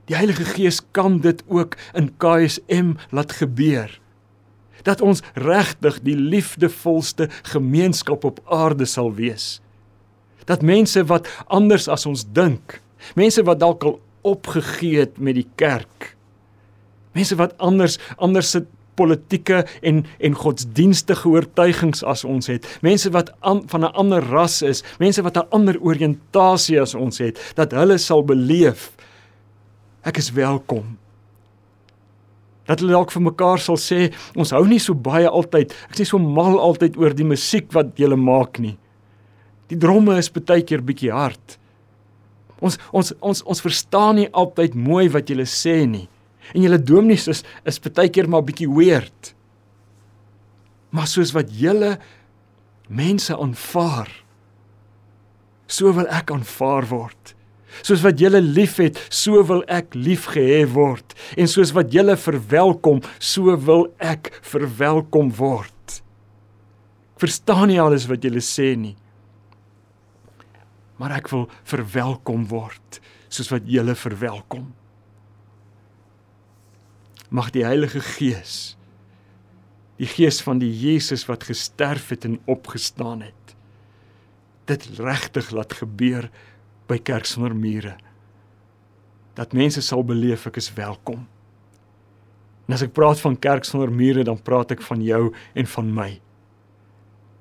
Die 0.06 0.16
Heilige 0.16 0.46
Gees 0.46 0.82
kan 0.92 1.20
dit 1.20 1.44
ook 1.48 1.76
in 1.94 2.14
KSM 2.18 2.94
laat 3.10 3.32
gebeur. 3.32 4.00
Dat 4.82 5.02
ons 5.02 5.24
regtig 5.34 6.00
die 6.06 6.16
liefdevolste 6.16 7.30
gemeenskap 7.42 8.24
op 8.24 8.40
aarde 8.46 8.86
sal 8.86 9.14
wees. 9.14 9.58
Dat 10.46 10.62
mense 10.62 11.06
wat 11.06 11.28
anders 11.48 11.88
as 11.88 12.06
ons 12.06 12.24
dink, 12.32 12.80
mense 13.16 13.44
wat 13.44 13.60
dalk 13.60 13.84
al 13.84 14.00
opgegee 14.28 15.06
het 15.06 15.20
met 15.20 15.38
die 15.40 15.48
kerk. 15.60 16.14
Mense 17.18 17.38
wat 17.40 17.56
anders 17.58 17.98
anders 18.18 18.52
se 18.52 18.66
politieke 18.98 19.64
en 19.86 20.04
en 20.20 20.38
godsdienstige 20.38 21.30
oortuigings 21.30 22.04
as 22.04 22.26
ons 22.26 22.50
het. 22.50 22.66
Mense 22.86 23.12
wat 23.14 23.32
an, 23.40 23.64
van 23.70 23.86
'n 23.86 23.94
ander 23.94 24.24
ras 24.24 24.62
is, 24.62 24.84
mense 25.00 25.22
wat 25.22 25.38
'n 25.38 25.50
ander 25.50 25.78
oriëntasie 25.80 26.82
as 26.82 26.96
ons 26.96 27.18
het, 27.18 27.38
dat 27.56 27.72
hulle 27.72 27.98
sal 27.98 28.24
beleef 28.24 28.92
ek 30.04 30.18
is 30.18 30.32
welkom. 30.32 30.98
Dat 32.68 32.80
hulle 32.80 32.92
dalk 32.92 33.12
vir 33.12 33.22
mekaar 33.22 33.60
sal 33.60 33.78
sê, 33.78 34.14
ons 34.36 34.52
hou 34.52 34.66
nie 34.68 34.80
so 34.80 34.94
baie 34.94 35.28
altyd, 35.28 35.74
ek 35.90 35.96
sê 36.00 36.06
so 36.06 36.20
mal 36.20 36.60
altyd 36.60 36.98
oor 36.98 37.14
die 37.14 37.28
musiek 37.28 37.72
wat 37.74 37.98
julle 38.00 38.16
maak 38.16 38.60
nie. 38.60 38.78
Die 39.68 39.78
dromme 39.80 40.18
is 40.18 40.30
baie 40.30 40.64
keer 40.64 40.82
bietjie 40.82 41.12
hard. 41.12 41.58
Ons 42.64 42.78
ons 42.92 43.14
ons 43.22 43.44
ons 43.46 43.64
verstaan 43.64 44.18
nie 44.20 44.30
altyd 44.34 44.76
mooi 44.78 45.08
wat 45.14 45.30
jy 45.30 45.46
sê 45.46 45.86
nie. 45.86 46.08
En 46.56 46.64
julle 46.64 46.80
dominees 46.80 47.28
is 47.28 47.44
is 47.68 47.80
baie 47.80 48.10
keer 48.10 48.30
maar 48.30 48.46
bietjie 48.46 48.70
weird. 48.70 49.34
Maar 50.92 51.08
soos 51.08 51.34
wat 51.36 51.52
julle 51.52 51.98
mense 52.88 53.36
aanvaar, 53.36 54.08
so 55.68 55.92
wil 55.92 56.08
ek 56.08 56.32
aanvaar 56.32 56.88
word. 56.88 57.34
Soos 57.84 58.02
wat 58.02 58.18
julle 58.18 58.40
liefhet, 58.42 58.98
so 59.12 59.44
wil 59.44 59.62
ek 59.68 59.94
liefgehê 59.94 60.64
word. 60.72 61.14
En 61.38 61.52
soos 61.52 61.74
wat 61.76 61.92
julle 61.94 62.16
verwelkom, 62.18 63.04
so 63.20 63.54
wil 63.68 63.90
ek 64.00 64.32
verwelkom 64.42 65.30
word. 65.36 66.00
Ek 67.18 67.28
verstaan 67.28 67.68
nie 67.70 67.82
alles 67.82 68.08
wat 68.10 68.24
julle 68.24 68.42
sê 68.42 68.72
nie 68.80 68.96
maar 70.98 71.18
ek 71.20 71.30
wil 71.34 71.46
verwelkom 71.68 72.48
word 72.50 73.02
soos 73.28 73.52
wat 73.52 73.68
julle 73.70 73.94
verwelkom. 73.98 74.70
Mag 77.30 77.52
die 77.56 77.66
Heilige 77.68 78.02
Gees 78.02 78.78
die 79.98 80.10
gees 80.10 80.38
van 80.46 80.60
die 80.62 80.70
Jesus 80.70 81.24
wat 81.26 81.48
gesterf 81.50 82.12
het 82.14 82.26
en 82.28 82.38
opgestaan 82.46 83.24
het 83.26 83.56
dit 84.70 84.84
regtig 85.00 85.50
laat 85.56 85.74
gebeur 85.80 86.28
by 86.90 87.00
Kerk 87.02 87.26
sonder 87.26 87.56
mure 87.58 87.96
dat 89.38 89.54
mense 89.58 89.82
sal 89.86 90.02
beleef 90.02 90.48
ek 90.50 90.56
is 90.58 90.72
welkom. 90.74 91.28
En 92.66 92.74
as 92.74 92.82
ek 92.82 92.96
praat 92.98 93.22
van 93.22 93.38
Kerk 93.38 93.68
sonder 93.70 93.92
mure 93.94 94.24
dan 94.26 94.40
praat 94.42 94.74
ek 94.74 94.82
van 94.82 95.04
jou 95.06 95.28
en 95.54 95.70
van 95.76 95.92
my. 95.94 96.08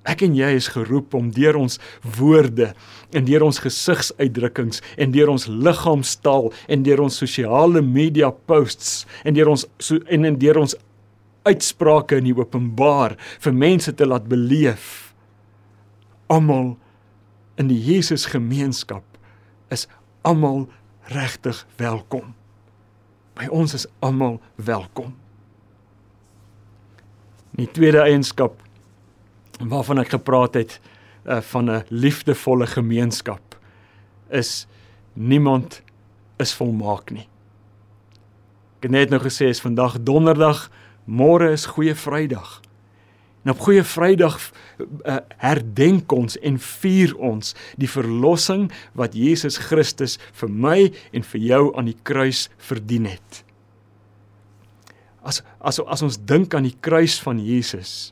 Ek 0.06 0.22
en 0.22 0.36
jy 0.38 0.52
is 0.54 0.68
geroep 0.70 1.14
om 1.18 1.32
deur 1.34 1.58
ons 1.58 1.80
woorde 2.16 2.70
en 3.16 3.26
deur 3.26 3.46
ons 3.48 3.58
gesigsuitdrukkings 3.64 4.82
en 5.02 5.14
deur 5.14 5.32
ons 5.32 5.48
liggaamstaal 5.50 6.52
en 6.52 6.84
deur 6.86 7.02
ons 7.06 7.22
sosiale 7.22 7.82
media 7.82 8.30
posts 8.30 9.04
en 9.26 9.34
deur 9.34 9.50
ons 9.56 9.66
so, 9.82 9.98
en 10.06 10.30
en 10.30 10.38
deur 10.38 10.62
ons 10.62 10.76
uitsprake 11.46 12.20
in 12.20 12.30
die 12.30 12.36
openbaar 12.38 13.16
vir 13.42 13.58
mense 13.66 13.92
te 13.94 14.06
laat 14.06 14.26
beleef 14.30 15.06
almal 16.32 16.74
in 17.58 17.70
die 17.70 17.78
Jesus 17.80 18.26
gemeenskap 18.30 19.04
is 19.70 19.86
almal 20.26 20.66
regtig 21.14 21.62
welkom. 21.78 22.34
By 23.38 23.48
ons 23.52 23.74
is 23.76 23.86
almal 24.04 24.40
welkom. 24.56 25.14
Die 27.56 27.68
tweede 27.72 28.02
eienskap 28.04 28.58
waarvan 29.60 29.98
ek 29.98 30.08
gepraat 30.08 30.54
het 30.54 30.80
uh, 31.24 31.40
van 31.40 31.70
'n 31.70 31.84
liefdevolle 31.88 32.66
gemeenskap 32.66 33.58
is 34.28 34.66
niemand 35.12 35.82
is 36.36 36.54
volmaak 36.54 37.10
nie. 37.10 37.28
Ek 38.76 38.82
het 38.82 38.90
net 38.90 39.10
nou 39.10 39.20
gesê 39.20 39.48
is 39.48 39.60
vandag 39.60 40.00
donderdag, 40.00 40.70
môre 41.04 41.52
is 41.52 41.66
goeie 41.66 41.94
Vrydag. 41.94 42.60
En 43.46 43.52
op 43.52 43.60
Goeie 43.62 43.82
Vrydag 43.82 44.40
uh, 45.06 45.16
herdenk 45.38 46.10
ons 46.12 46.34
en 46.42 46.56
vier 46.58 47.12
ons 47.14 47.52
die 47.78 47.86
verlossing 47.86 48.64
wat 48.98 49.14
Jesus 49.14 49.60
Christus 49.68 50.16
vir 50.40 50.50
my 50.50 50.78
en 51.14 51.22
vir 51.22 51.44
jou 51.52 51.60
aan 51.78 51.86
die 51.86 51.98
kruis 52.02 52.48
verdien 52.58 53.06
het. 53.06 53.44
As 55.22 55.44
as 55.62 55.78
as 55.78 56.02
ons 56.02 56.18
dink 56.18 56.58
aan 56.58 56.66
die 56.66 56.74
kruis 56.82 57.20
van 57.22 57.38
Jesus, 57.38 58.10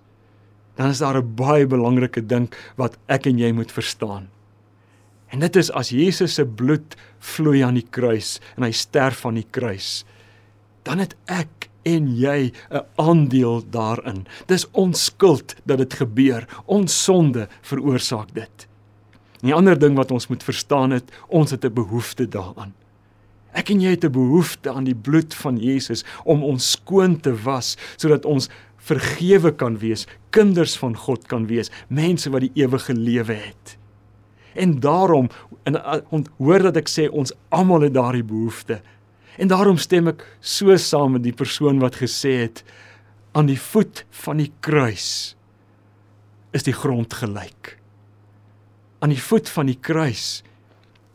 dan 0.77 0.91
is 0.91 0.99
daar 0.99 1.19
'n 1.19 1.35
baie 1.35 1.67
belangrike 1.67 2.27
ding 2.27 2.53
wat 2.77 2.97
ek 3.07 3.27
en 3.27 3.39
jy 3.39 3.53
moet 3.53 3.73
verstaan. 3.73 4.29
En 5.29 5.41
dit 5.41 5.57
is 5.57 5.71
as 5.71 5.89
Jesus 5.89 6.35
se 6.35 6.47
bloed 6.47 6.97
vloei 7.19 7.63
aan 7.63 7.75
die 7.75 7.89
kruis 7.91 8.41
en 8.57 8.63
hy 8.63 8.71
sterf 8.71 9.27
aan 9.27 9.35
die 9.35 9.49
kruis, 9.51 10.05
dan 10.83 10.99
het 10.99 11.17
ek 11.27 11.71
en 11.85 12.17
jy 12.17 12.53
'n 12.71 12.85
aandeel 12.97 13.63
daarin. 13.71 14.27
Dis 14.47 14.67
ons 14.73 15.05
skuld 15.05 15.55
dat 15.65 15.79
dit 15.79 15.95
gebeur. 15.95 16.47
Ons 16.67 17.05
sonde 17.05 17.49
veroorsaak 17.63 18.35
dit. 18.35 18.67
En 19.43 19.49
die 19.49 19.55
ander 19.55 19.79
ding 19.79 19.97
wat 19.97 20.11
ons 20.11 20.27
moet 20.27 20.43
verstaan 20.43 20.91
het, 20.91 21.11
ons 21.29 21.51
het 21.51 21.65
'n 21.65 21.75
behoefte 21.75 22.29
daaraan. 22.29 22.73
Ek 23.53 23.71
en 23.71 23.81
jy 23.81 23.91
het 23.91 24.05
'n 24.05 24.13
behoefte 24.13 24.71
aan 24.71 24.85
die 24.85 24.95
bloed 24.95 25.35
van 25.35 25.57
Jesus 25.57 26.05
om 26.25 26.43
ons 26.43 26.71
skoon 26.71 27.21
te 27.21 27.35
was 27.43 27.77
sodat 27.97 28.25
ons 28.25 28.49
vergewe 28.85 29.53
kan 29.57 29.79
wees, 29.81 30.07
kinders 30.35 30.77
van 30.81 30.97
God 30.97 31.27
kan 31.31 31.49
wees, 31.49 31.73
mense 31.89 32.31
wat 32.33 32.45
die 32.45 32.53
ewige 32.65 32.95
lewe 32.97 33.37
het. 33.39 33.77
En 34.55 34.79
daarom 34.81 35.31
en 35.65 36.27
hoor 36.37 36.63
dat 36.69 36.77
ek 36.79 36.91
sê 36.91 37.09
ons 37.09 37.33
almal 37.55 37.89
het 37.89 37.95
daardie 37.97 38.27
behoefte. 38.27 38.81
En 39.41 39.51
daarom 39.51 39.81
stem 39.81 40.13
ek 40.13 40.23
so 40.45 40.77
saam 40.79 41.17
met 41.17 41.25
die 41.25 41.35
persoon 41.35 41.81
wat 41.83 41.99
gesê 41.99 42.37
het 42.45 42.63
aan 43.35 43.49
die 43.51 43.59
voet 43.59 44.05
van 44.25 44.39
die 44.39 44.53
kruis 44.63 45.35
is 46.55 46.67
die 46.69 46.77
grond 46.77 47.17
gelyk. 47.19 47.75
Aan 49.03 49.11
die 49.11 49.23
voet 49.23 49.51
van 49.51 49.67
die 49.67 49.79
kruis 49.81 50.45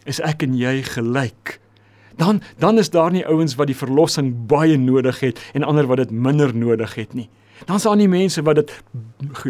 is 0.10 0.20
ek 0.26 0.44
en 0.44 0.58
jy 0.58 0.82
gelyk. 0.84 1.60
Dan 2.20 2.42
dan 2.60 2.82
is 2.82 2.92
daar 2.92 3.14
nie 3.16 3.24
ouens 3.24 3.56
wat 3.56 3.72
die 3.72 3.78
verlossing 3.78 4.34
baie 4.52 4.76
nodig 4.78 5.22
het 5.24 5.40
en 5.54 5.64
ander 5.64 5.88
wat 5.88 6.04
dit 6.04 6.12
minder 6.12 6.52
nodig 6.52 6.98
het 7.00 7.16
nie. 7.16 7.30
Dan 7.66 7.80
staan 7.80 7.98
die 7.98 8.08
mense 8.08 8.42
wat 8.48 8.56
dit 8.62 8.74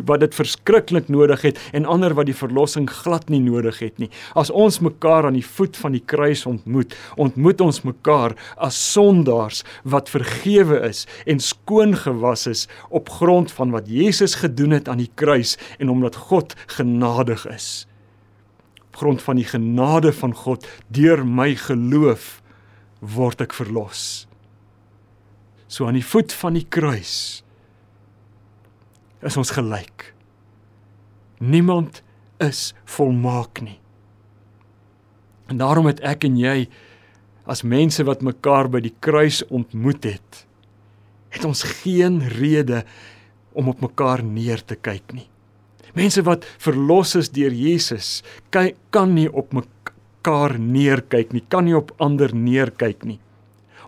wat 0.05 0.19
dit 0.23 0.35
verskriklik 0.35 1.09
nodig 1.13 1.43
het 1.45 1.59
en 1.77 1.85
ander 1.85 2.13
wat 2.17 2.25
die 2.29 2.37
verlossing 2.37 2.87
glad 2.89 3.29
nie 3.29 3.41
nodig 3.43 3.79
het 3.83 3.99
nie. 4.01 4.09
As 4.33 4.49
ons 4.49 4.79
mekaar 4.81 5.27
aan 5.29 5.37
die 5.37 5.45
voet 5.45 5.77
van 5.77 5.93
die 5.93 6.03
kruis 6.05 6.45
ontmoet, 6.49 6.95
ontmoet 7.21 7.61
ons 7.61 7.81
mekaar 7.85 8.33
as 8.57 8.79
sondaars 8.93 9.61
wat 9.83 10.09
vergewe 10.09 10.81
is 10.87 11.05
en 11.29 11.41
skoon 11.43 11.95
gewas 11.97 12.47
is 12.49 12.65
op 12.89 13.09
grond 13.19 13.51
van 13.51 13.73
wat 13.75 13.89
Jesus 13.89 14.39
gedoen 14.41 14.73
het 14.79 14.89
aan 14.89 15.03
die 15.03 15.11
kruis 15.15 15.57
en 15.77 15.89
omdat 15.89 16.17
God 16.29 16.55
genadig 16.77 17.45
is. 17.49 17.85
Op 18.89 19.03
grond 19.03 19.21
van 19.21 19.37
die 19.37 19.47
genade 19.47 20.13
van 20.13 20.33
God 20.33 20.65
deur 20.87 21.21
my 21.25 21.53
geloof 21.55 22.39
word 22.99 23.41
ek 23.45 23.53
verlos. 23.55 24.25
So 25.69 25.85
aan 25.85 25.99
die 25.99 26.05
voet 26.05 26.33
van 26.33 26.57
die 26.57 26.65
kruis 26.65 27.43
is 29.25 29.37
ons 29.39 29.51
gelyk. 29.55 30.13
Niemand 31.39 32.01
is 32.43 32.73
volmaak 32.85 33.61
nie. 33.63 33.79
En 35.49 35.59
daarom 35.59 35.89
het 35.89 36.01
ek 36.05 36.27
en 36.27 36.37
jy 36.39 36.67
as 37.49 37.63
mense 37.65 38.03
wat 38.05 38.21
mekaar 38.25 38.69
by 38.69 38.81
die 38.85 38.93
kruis 39.01 39.41
ontmoet 39.49 40.05
het, 40.05 40.43
het 41.33 41.45
ons 41.45 41.63
geen 41.81 42.21
rede 42.37 42.83
om 43.57 43.71
op 43.71 43.81
mekaar 43.81 44.21
neer 44.23 44.61
te 44.61 44.77
kyk 44.77 45.15
nie. 45.17 45.25
Mense 45.97 46.21
wat 46.25 46.45
verlos 46.61 47.15
is 47.17 47.31
deur 47.33 47.53
Jesus, 47.55 48.21
kan 48.53 49.15
nie 49.15 49.27
op 49.29 49.55
mekaar 49.57 50.59
neerkyk 50.61 51.33
nie, 51.33 51.41
kan 51.49 51.65
nie 51.65 51.75
op 51.77 51.95
ander 51.97 52.33
neerkyk 52.35 53.07
nie. 53.09 53.17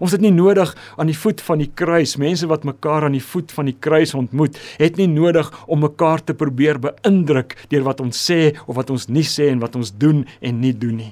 Ons 0.01 0.15
het 0.15 0.23
nie 0.23 0.33
nodig 0.33 0.71
aan 0.97 1.11
die 1.11 1.17
voet 1.17 1.43
van 1.45 1.61
die 1.61 1.69
kruis, 1.77 2.15
mense 2.17 2.47
wat 2.49 2.65
mekaar 2.65 3.05
aan 3.05 3.13
die 3.13 3.21
voet 3.21 3.51
van 3.53 3.67
die 3.69 3.77
kruis 3.77 4.15
ontmoet, 4.17 4.57
het 4.81 4.97
nie 4.97 5.05
nodig 5.11 5.51
om 5.69 5.83
mekaar 5.85 6.23
te 6.25 6.33
probeer 6.37 6.81
beïndruk 6.81 7.53
deur 7.69 7.85
wat 7.85 8.01
ons 8.01 8.17
sê 8.17 8.55
of 8.65 8.75
wat 8.79 8.89
ons 8.89 9.05
nie 9.13 9.25
sê 9.27 9.51
en 9.53 9.61
wat 9.61 9.77
ons 9.77 9.93
doen 9.93 10.23
en 10.41 10.61
nie 10.63 10.73
doen 10.73 10.97
nie. 11.03 11.11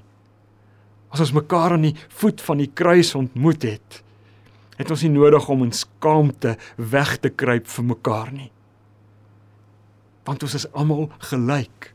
As 1.13 1.21
ons 1.21 1.35
mekaar 1.37 1.77
aan 1.77 1.85
die 1.89 1.95
voet 2.21 2.41
van 2.41 2.63
die 2.63 2.69
kruis 2.73 3.13
ontmoet 3.17 3.67
het, 3.69 4.01
het 4.79 4.89
ons 4.89 5.05
nie 5.05 5.13
nodig 5.13 5.45
om 5.53 5.67
in 5.67 5.75
skaamte 5.75 6.55
weg 6.77 7.17
te 7.21 7.29
kruip 7.29 7.69
vir 7.69 7.87
mekaar 7.93 8.33
nie. 8.33 8.49
Want 10.25 10.45
ons 10.45 10.55
is 10.57 10.69
almal 10.73 11.09
gelyk. 11.29 11.91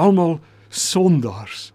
Almal 0.00 0.40
sondaars 0.68 1.70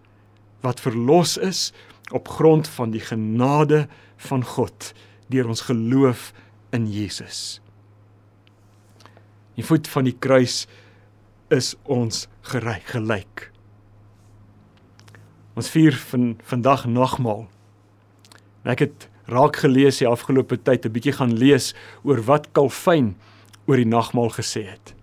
wat 0.64 0.82
verlos 0.82 1.36
is 1.42 1.70
op 2.10 2.28
grond 2.28 2.68
van 2.68 2.90
die 2.90 3.00
genade 3.00 3.86
van 4.16 4.44
God 4.44 4.92
deur 5.28 5.48
ons 5.48 5.66
geloof 5.66 6.32
in 6.70 6.86
Jesus. 6.90 7.60
Die 9.56 9.64
voet 9.64 9.88
van 9.88 10.04
die 10.04 10.16
kruis 10.18 10.66
is 11.48 11.74
ons 11.82 12.26
geryk 12.46 12.92
gelyk. 12.92 13.50
Ons 15.56 15.70
vier 15.72 15.96
van 16.12 16.34
vandag 16.44 16.84
nagmaal. 16.86 17.46
Ek 18.66 18.84
het 18.84 19.06
raak 19.30 19.56
gelees 19.62 20.02
die 20.02 20.10
afgelope 20.10 20.58
tyd 20.62 20.86
'n 20.86 20.92
bietjie 20.92 21.16
gaan 21.16 21.32
lees 21.32 21.74
oor 22.04 22.20
wat 22.22 22.52
Calvin 22.52 23.16
oor 23.66 23.76
die 23.76 23.88
nagmaal 23.88 24.30
gesê 24.30 24.66
het. 24.68 24.94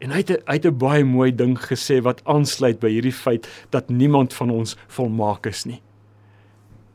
En 0.00 0.10
hy 0.10 0.22
het 0.22 0.30
hy 0.46 0.54
het 0.54 0.66
'n 0.66 0.78
baie 0.78 1.04
mooi 1.04 1.34
ding 1.34 1.58
gesê 1.58 2.02
wat 2.02 2.24
aansluit 2.24 2.80
by 2.80 2.88
hierdie 2.88 3.12
feit 3.12 3.48
dat 3.70 3.88
niemand 3.90 4.32
van 4.34 4.50
ons 4.50 4.76
volmaak 4.88 5.46
is 5.46 5.64
nie. 5.64 5.82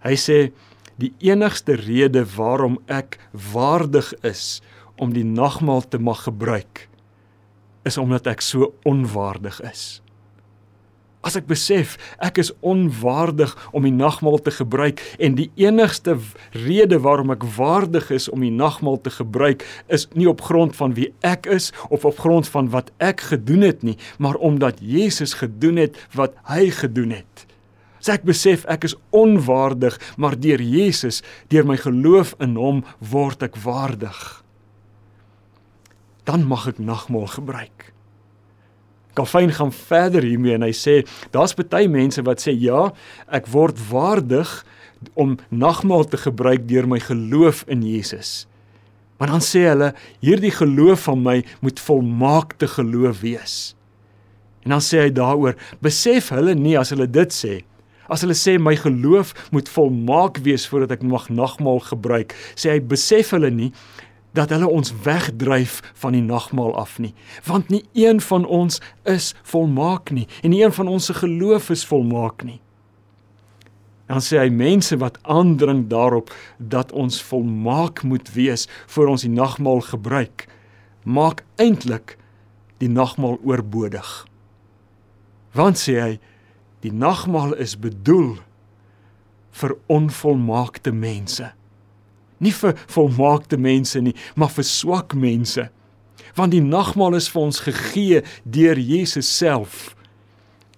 Hy 0.03 0.15
sê 0.19 0.39
die 0.99 1.13
enigste 1.23 1.77
rede 1.79 2.25
waarom 2.35 2.77
ek 2.91 3.17
waardig 3.53 4.13
is 4.21 4.61
om 5.01 5.13
die 5.15 5.25
nagmaal 5.25 5.81
te 5.87 5.99
mag 5.99 6.25
gebruik 6.27 6.87
is 7.83 7.97
omdat 7.99 8.29
ek 8.31 8.43
so 8.43 8.71
onwaardig 8.87 9.57
is. 9.67 9.99
As 11.23 11.37
ek 11.39 11.45
besef 11.47 11.95
ek 12.23 12.41
is 12.43 12.51
onwaardig 12.59 13.53
om 13.71 13.85
die 13.87 13.95
nagmaal 13.95 14.41
te 14.43 14.51
gebruik 14.51 14.99
en 15.23 15.37
die 15.39 15.49
enigste 15.59 16.17
rede 16.65 16.99
waarom 17.03 17.31
ek 17.31 17.45
waardig 17.55 18.09
is 18.11 18.27
om 18.31 18.43
die 18.43 18.51
nagmaal 18.51 18.99
te 19.03 19.13
gebruik 19.13 19.63
is 19.87 20.09
nie 20.19 20.27
op 20.27 20.43
grond 20.43 20.75
van 20.75 20.95
wie 20.99 21.13
ek 21.23 21.47
is 21.47 21.71
of 21.89 22.03
op 22.07 22.19
grond 22.19 22.49
van 22.51 22.67
wat 22.75 22.91
ek 22.99 23.23
gedoen 23.31 23.63
het 23.63 23.87
nie, 23.87 23.95
maar 24.19 24.35
omdat 24.35 24.83
Jesus 24.83 25.39
gedoen 25.39 25.79
het 25.79 25.99
wat 26.11 26.35
hy 26.51 26.67
gedoen 26.75 27.15
het. 27.15 27.47
As 28.03 28.09
ek 28.11 28.25
besef 28.27 28.65
ek 28.67 28.83
is 28.83 28.97
onwaardig, 29.15 29.95
maar 30.19 30.35
deur 30.35 30.59
Jesus, 30.59 31.21
deur 31.47 31.63
my 31.63 31.77
geloof 31.79 32.33
in 32.43 32.57
hom 32.59 32.81
word 32.99 33.45
ek 33.47 33.55
waardig. 33.63 34.19
Dan 36.27 36.43
mag 36.43 36.67
ek 36.73 36.83
nagmaal 36.83 37.31
gebruik. 37.31 37.93
Calvin 39.15 39.55
gaan 39.55 39.71
verder 39.71 40.27
hiermee 40.27 40.57
en 40.57 40.67
hy 40.67 40.73
sê 40.75 40.99
daar's 41.31 41.55
baie 41.55 41.87
mense 41.87 42.19
wat 42.27 42.43
sê 42.43 42.51
ja, 42.59 42.89
ek 43.31 43.47
word 43.55 43.79
waardig 43.87 44.51
om 45.15 45.37
nagmaal 45.47 46.03
te 46.03 46.19
gebruik 46.19 46.67
deur 46.67 46.89
my 46.91 46.99
geloof 46.99 47.63
in 47.71 47.87
Jesus. 47.87 48.49
Maar 49.15 49.37
dan 49.37 49.43
sê 49.47 49.63
hulle 49.69 49.93
hierdie 50.19 50.51
geloof 50.51 51.07
van 51.07 51.23
my 51.23 51.39
moet 51.63 51.79
volmaakte 51.79 52.67
geloof 52.67 53.23
wees. 53.23 53.77
En 54.67 54.75
dan 54.75 54.83
sê 54.83 55.05
hy 55.05 55.11
daaroor, 55.15 55.55
besef 55.79 56.33
hulle 56.35 56.51
nie 56.59 56.75
as 56.79 56.91
hulle 56.91 57.07
dit 57.07 57.31
sê 57.31 57.61
As 58.11 58.23
hulle 58.23 58.35
sê 58.35 58.57
my 58.59 58.75
geloof 58.75 59.31
moet 59.51 59.69
volmaak 59.71 60.41
wees 60.43 60.65
voordat 60.67 60.97
ek 60.97 61.05
mag 61.07 61.29
nagmaal 61.31 61.79
gebruik, 61.87 62.35
sê 62.55 62.75
hy 62.75 62.81
besef 62.83 63.31
hulle 63.35 63.51
nie 63.53 63.71
dat 64.33 64.49
hulle 64.49 64.67
ons 64.67 64.89
wegdryf 65.05 65.79
van 66.01 66.15
die 66.17 66.23
nagmaal 66.25 66.73
af 66.79 66.97
nie, 66.97 67.13
want 67.45 67.69
nie 67.69 67.83
een 67.93 68.19
van 68.25 68.47
ons 68.49 68.81
is 69.05 69.31
volmaak 69.45 70.09
nie 70.11 70.25
en 70.41 70.51
nie 70.55 70.63
een 70.63 70.73
van 70.73 70.89
ons 70.89 71.11
se 71.11 71.15
geloof 71.21 71.69
is 71.73 71.85
volmaak 71.85 72.43
nie. 72.47 72.59
Dan 74.09 74.21
sê 74.21 74.41
hy 74.41 74.49
mense 74.51 74.97
wat 74.99 75.19
aandring 75.23 75.85
daarop 75.89 76.33
dat 76.57 76.91
ons 76.91 77.21
volmaak 77.23 78.03
moet 78.03 78.27
wees 78.35 78.67
voor 78.91 79.13
ons 79.13 79.23
die 79.23 79.31
nagmaal 79.31 79.79
gebruik, 79.93 80.47
maak 81.05 81.45
eintlik 81.61 82.17
die 82.83 82.91
nagmaal 82.91 83.39
oorbodig. 83.45 84.09
Want 85.55 85.79
sê 85.79 85.95
hy 86.01 86.11
Die 86.83 86.91
nagmaal 86.91 87.55
is 87.63 87.77
bedoel 87.79 88.37
vir 89.53 89.75
onvolmaakte 89.87 90.91
mense. 90.91 91.53
Nie 92.43 92.51
vir 92.51 92.75
volmaakte 92.91 93.57
mense 93.57 94.01
nie, 94.03 94.15
maar 94.35 94.51
vir 94.51 94.67
swak 94.67 95.15
mense. 95.15 95.69
Want 96.35 96.51
die 96.55 96.63
nagmaal 96.63 97.15
is 97.15 97.29
vir 97.31 97.45
ons 97.45 97.61
gegee 97.63 98.23
deur 98.43 98.79
Jesus 98.79 99.29
self 99.29 99.93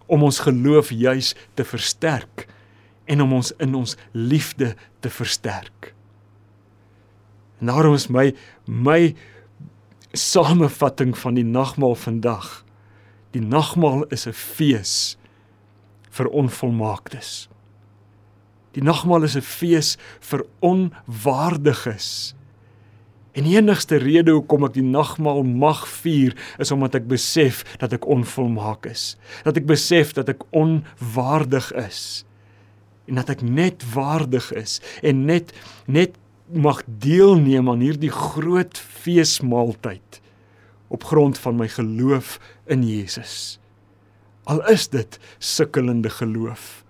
om 0.05 0.25
ons 0.27 0.43
geloof 0.45 0.91
juis 0.93 1.33
te 1.57 1.65
versterk 1.65 2.45
en 3.09 3.23
om 3.25 3.33
ons 3.39 3.51
in 3.63 3.73
ons 3.77 3.95
liefde 4.13 4.75
te 5.01 5.09
versterk. 5.09 5.93
En 7.61 7.71
daarom 7.71 7.95
is 7.97 8.09
my 8.13 8.29
my 8.65 9.15
samevatting 10.15 11.15
van 11.17 11.35
die 11.35 11.47
nagmaal 11.47 11.95
vandag. 11.95 12.63
Die 13.33 13.41
nagmaal 13.41 14.05
is 14.13 14.27
'n 14.27 14.33
fees 14.33 15.17
vir 16.15 16.32
onvolmaaktes. 16.32 17.47
Die 18.75 18.84
nagmaal 18.84 19.23
is 19.23 19.36
'n 19.36 19.41
fees 19.41 19.97
vir 20.19 20.45
onwaardiges. 20.60 22.36
En 23.36 23.43
die 23.43 23.56
enigste 23.58 23.97
rede 23.99 24.32
hoekom 24.32 24.63
ek 24.63 24.73
die 24.73 24.84
nagmaal 24.84 25.43
mag 25.43 25.88
vier 25.88 26.36
is 26.60 26.71
omdat 26.71 26.95
ek 26.95 27.08
besef 27.08 27.63
dat 27.80 27.93
ek 27.93 28.08
onvolmaak 28.08 28.86
is. 28.86 29.17
Dat 29.43 29.58
ek 29.58 29.65
besef 29.67 30.13
dat 30.13 30.30
ek 30.30 30.43
onwaardig 30.51 31.71
is. 31.73 32.25
En 33.08 33.15
dat 33.15 33.30
ek 33.30 33.41
net 33.41 33.84
waardig 33.93 34.51
is 34.54 34.80
en 35.04 35.25
net 35.25 35.51
net 35.86 36.15
mag 36.54 36.84
deelneem 36.86 37.69
aan 37.69 37.82
hierdie 37.82 38.12
groot 38.13 38.78
feesmaaltyd 38.78 40.21
op 40.88 41.04
grond 41.04 41.38
van 41.38 41.58
my 41.58 41.67
geloof 41.67 42.39
in 42.69 42.84
Jesus. 42.88 43.60
Al 44.45 44.62
is 44.69 44.88
dit 44.93 45.19
sukkelende 45.39 46.10
geloof. 46.10 46.84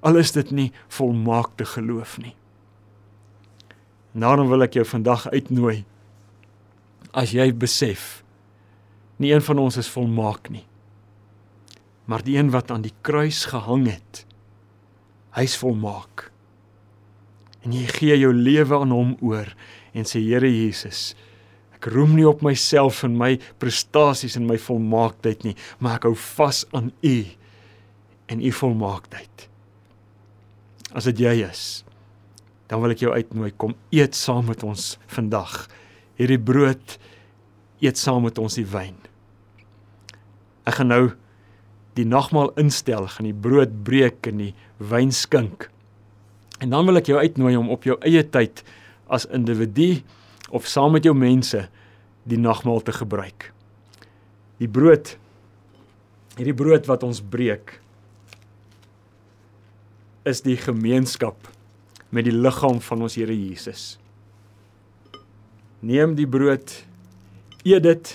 Al 0.00 0.16
is 0.16 0.32
dit 0.32 0.50
nie 0.50 0.70
volmaakte 0.88 1.64
geloof 1.68 2.16
nie. 2.22 2.34
Daarom 4.16 4.48
wil 4.48 4.64
ek 4.64 4.78
jou 4.78 4.86
vandag 4.88 5.26
uitnooi. 5.28 5.84
As 7.12 7.34
jy 7.36 7.50
besef 7.52 8.22
nie 9.20 9.32
een 9.32 9.44
van 9.44 9.60
ons 9.60 9.76
is 9.80 9.88
volmaak 9.92 10.50
nie. 10.52 10.64
Maar 12.04 12.22
die 12.24 12.36
een 12.38 12.52
wat 12.52 12.70
aan 12.70 12.84
die 12.84 12.94
kruis 13.04 13.46
gehang 13.50 13.86
het, 13.88 14.24
hy's 15.36 15.56
volmaak. 15.58 16.30
En 17.64 17.74
jy 17.74 17.86
gee 17.96 18.18
jou 18.20 18.32
lewe 18.32 18.76
aan 18.76 18.92
hom 18.94 19.14
oor 19.24 19.48
en 19.96 20.06
sê 20.08 20.20
Here 20.22 20.48
Jesus, 20.48 21.16
Ek 21.76 21.88
roem 21.92 22.14
nie 22.16 22.26
op 22.28 22.44
myself 22.44 23.02
en 23.06 23.16
my 23.18 23.36
prestasies 23.62 24.36
en 24.38 24.48
my 24.48 24.56
volmaaktheid 24.60 25.44
nie, 25.44 25.56
maar 25.78 25.98
ek 26.00 26.08
hou 26.08 26.14
vas 26.36 26.64
aan 26.76 26.92
U 27.04 27.16
en 28.32 28.42
U 28.42 28.52
volmaaktheid. 28.60 29.48
As 30.96 31.08
dit 31.10 31.20
jy 31.26 31.34
is, 31.44 31.66
dan 32.70 32.82
wil 32.82 32.94
ek 32.94 33.04
jou 33.04 33.12
uitnooi 33.12 33.52
kom 33.54 33.76
eet 33.94 34.16
saam 34.18 34.48
met 34.50 34.64
ons 34.66 34.94
vandag. 35.12 35.66
Hierdie 36.18 36.40
brood 36.40 36.96
eet 37.84 38.00
saam 38.00 38.24
met 38.26 38.40
ons 38.40 38.56
die 38.58 38.66
wyn. 38.66 38.96
Ek 40.66 40.80
gaan 40.80 40.90
nou 40.90 41.04
die 41.96 42.06
nagmaal 42.08 42.50
instel, 42.60 43.06
gaan 43.08 43.28
die 43.28 43.36
brood 43.36 43.72
breek 43.86 44.26
en 44.28 44.42
die 44.48 44.52
wyn 44.82 45.12
skink. 45.14 45.68
En 46.60 46.72
dan 46.72 46.88
wil 46.88 46.98
ek 47.00 47.10
jou 47.12 47.20
uitnooi 47.20 47.54
om 47.60 47.70
op 47.72 47.86
jou 47.86 47.96
eie 48.04 48.24
tyd 48.24 48.64
as 49.12 49.28
individu 49.30 50.00
of 50.50 50.66
saam 50.66 50.94
met 50.96 51.04
jou 51.04 51.14
mense 51.16 51.66
die 52.26 52.38
nagmaal 52.38 52.82
te 52.82 52.94
gebruik. 52.94 53.50
Die 54.58 54.70
brood 54.70 55.16
hierdie 56.36 56.56
brood 56.56 56.88
wat 56.90 57.04
ons 57.06 57.22
breek 57.24 57.78
is 60.28 60.42
die 60.44 60.56
gemeenskap 60.60 61.48
met 62.12 62.26
die 62.26 62.34
liggaam 62.34 62.80
van 62.84 63.06
ons 63.06 63.16
Here 63.16 63.34
Jesus. 63.34 63.96
Neem 65.80 66.16
die 66.18 66.28
brood, 66.28 66.72
eet 67.64 67.86
dit 67.86 68.12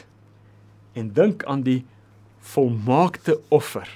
en 0.97 1.09
dink 1.15 1.45
aan 1.49 1.63
die 1.65 1.81
volmaakte 2.53 3.39
offer 3.53 3.89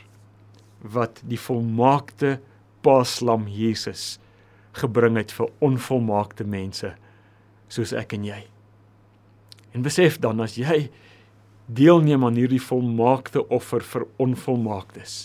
wat 0.96 1.22
die 1.26 1.40
volmaakte 1.42 2.38
paaslam 2.86 3.50
Jesus 3.50 4.16
gebring 4.78 5.18
het 5.20 5.34
vir 5.34 5.50
onvolmaakte 5.66 6.46
mense 6.48 6.94
soos 7.76 7.94
ek 7.96 8.16
en 8.18 8.26
jy. 8.28 8.42
En 9.76 9.84
besef 9.84 10.20
dan 10.24 10.40
as 10.44 10.56
jy 10.60 10.88
deelneem 11.66 12.24
aan 12.24 12.38
hierdie 12.40 12.62
volmaakte 12.62 13.44
offer 13.54 13.84
vir 13.84 14.06
onvolmaaktes, 14.22 15.16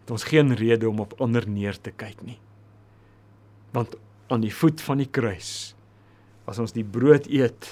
het 0.00 0.12
ons 0.12 0.26
geen 0.28 0.52
rede 0.58 0.88
om 0.90 1.00
op 1.04 1.14
ander 1.22 1.46
neer 1.48 1.78
te 1.78 1.92
kyk 1.94 2.20
nie. 2.26 2.38
Want 3.72 3.94
aan 4.30 4.42
die 4.42 4.54
voet 4.54 4.82
van 4.82 5.00
die 5.02 5.08
kruis, 5.10 5.72
as 6.50 6.58
ons 6.58 6.74
die 6.74 6.84
brood 6.86 7.28
eet, 7.30 7.68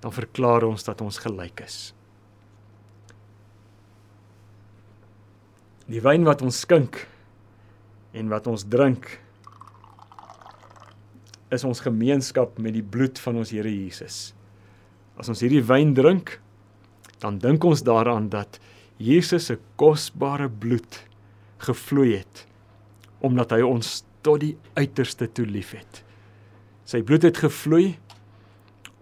dan 0.00 0.14
verklaar 0.14 0.66
ons 0.68 0.86
dat 0.86 1.02
ons 1.02 1.18
gelyk 1.18 1.64
is. 1.66 1.90
Die 5.90 6.02
wyn 6.02 6.26
wat 6.26 6.42
ons 6.46 6.62
skink 6.62 7.04
en 8.16 8.30
wat 8.30 8.46
ons 8.50 8.64
drink 8.70 9.18
is 11.54 11.64
ons 11.66 11.82
gemeenskap 11.84 12.58
met 12.62 12.74
die 12.74 12.84
bloed 12.84 13.18
van 13.22 13.38
ons 13.42 13.52
Here 13.54 13.70
Jesus. 13.70 14.34
As 15.16 15.30
ons 15.32 15.42
hierdie 15.44 15.64
wyn 15.64 15.94
drink, 15.96 16.38
dan 17.22 17.38
dink 17.40 17.64
ons 17.64 17.84
daaraan 17.86 18.28
dat 18.32 18.58
Jesus 19.00 19.48
se 19.48 19.58
kosbare 19.80 20.48
bloed 20.48 21.02
gevloei 21.64 22.18
het 22.18 22.44
omdat 23.24 23.54
hy 23.56 23.62
ons 23.64 24.02
tot 24.22 24.42
die 24.42 24.52
uiterste 24.76 25.26
toe 25.32 25.46
liefhet. 25.48 26.02
Sy 26.86 27.00
bloed 27.06 27.24
het 27.24 27.40
gevloei 27.40 27.96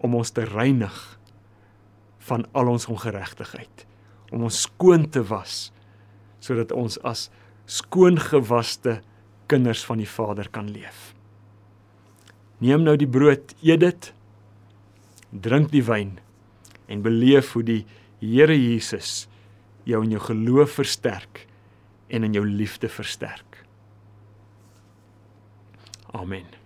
om 0.04 0.14
ons 0.16 0.30
te 0.33 0.44
reinig 0.46 0.94
van 2.28 2.46
al 2.57 2.70
ons 2.72 2.87
ongeregtigheid, 2.88 3.85
om 4.33 4.46
ons 4.46 4.62
skoon 4.68 5.09
te 5.11 5.24
was 5.28 5.72
sodat 6.44 6.72
ons 6.76 6.98
as 7.09 7.26
skoongewaste 7.64 8.98
kinders 9.48 9.85
van 9.88 10.00
die 10.00 10.09
Vader 10.09 10.50
kan 10.52 10.68
leef. 10.68 11.13
Neem 12.64 12.85
nou 12.87 12.94
die 12.96 13.11
brood, 13.11 13.53
eet 13.61 13.83
dit. 13.83 14.11
Drink 15.44 15.72
die 15.74 15.85
wyn 15.85 16.16
en 16.88 17.05
beleef 17.05 17.53
hoe 17.57 17.64
die 17.66 17.83
Here 18.24 18.55
Jesus 18.57 19.27
jou 19.85 20.00
in 20.05 20.14
jou 20.14 20.22
geloof 20.31 20.79
versterk 20.79 21.44
en 22.09 22.24
in 22.24 22.37
jou 22.37 22.44
liefde 22.46 22.88
versterk. 22.88 23.59
Amen. 26.14 26.63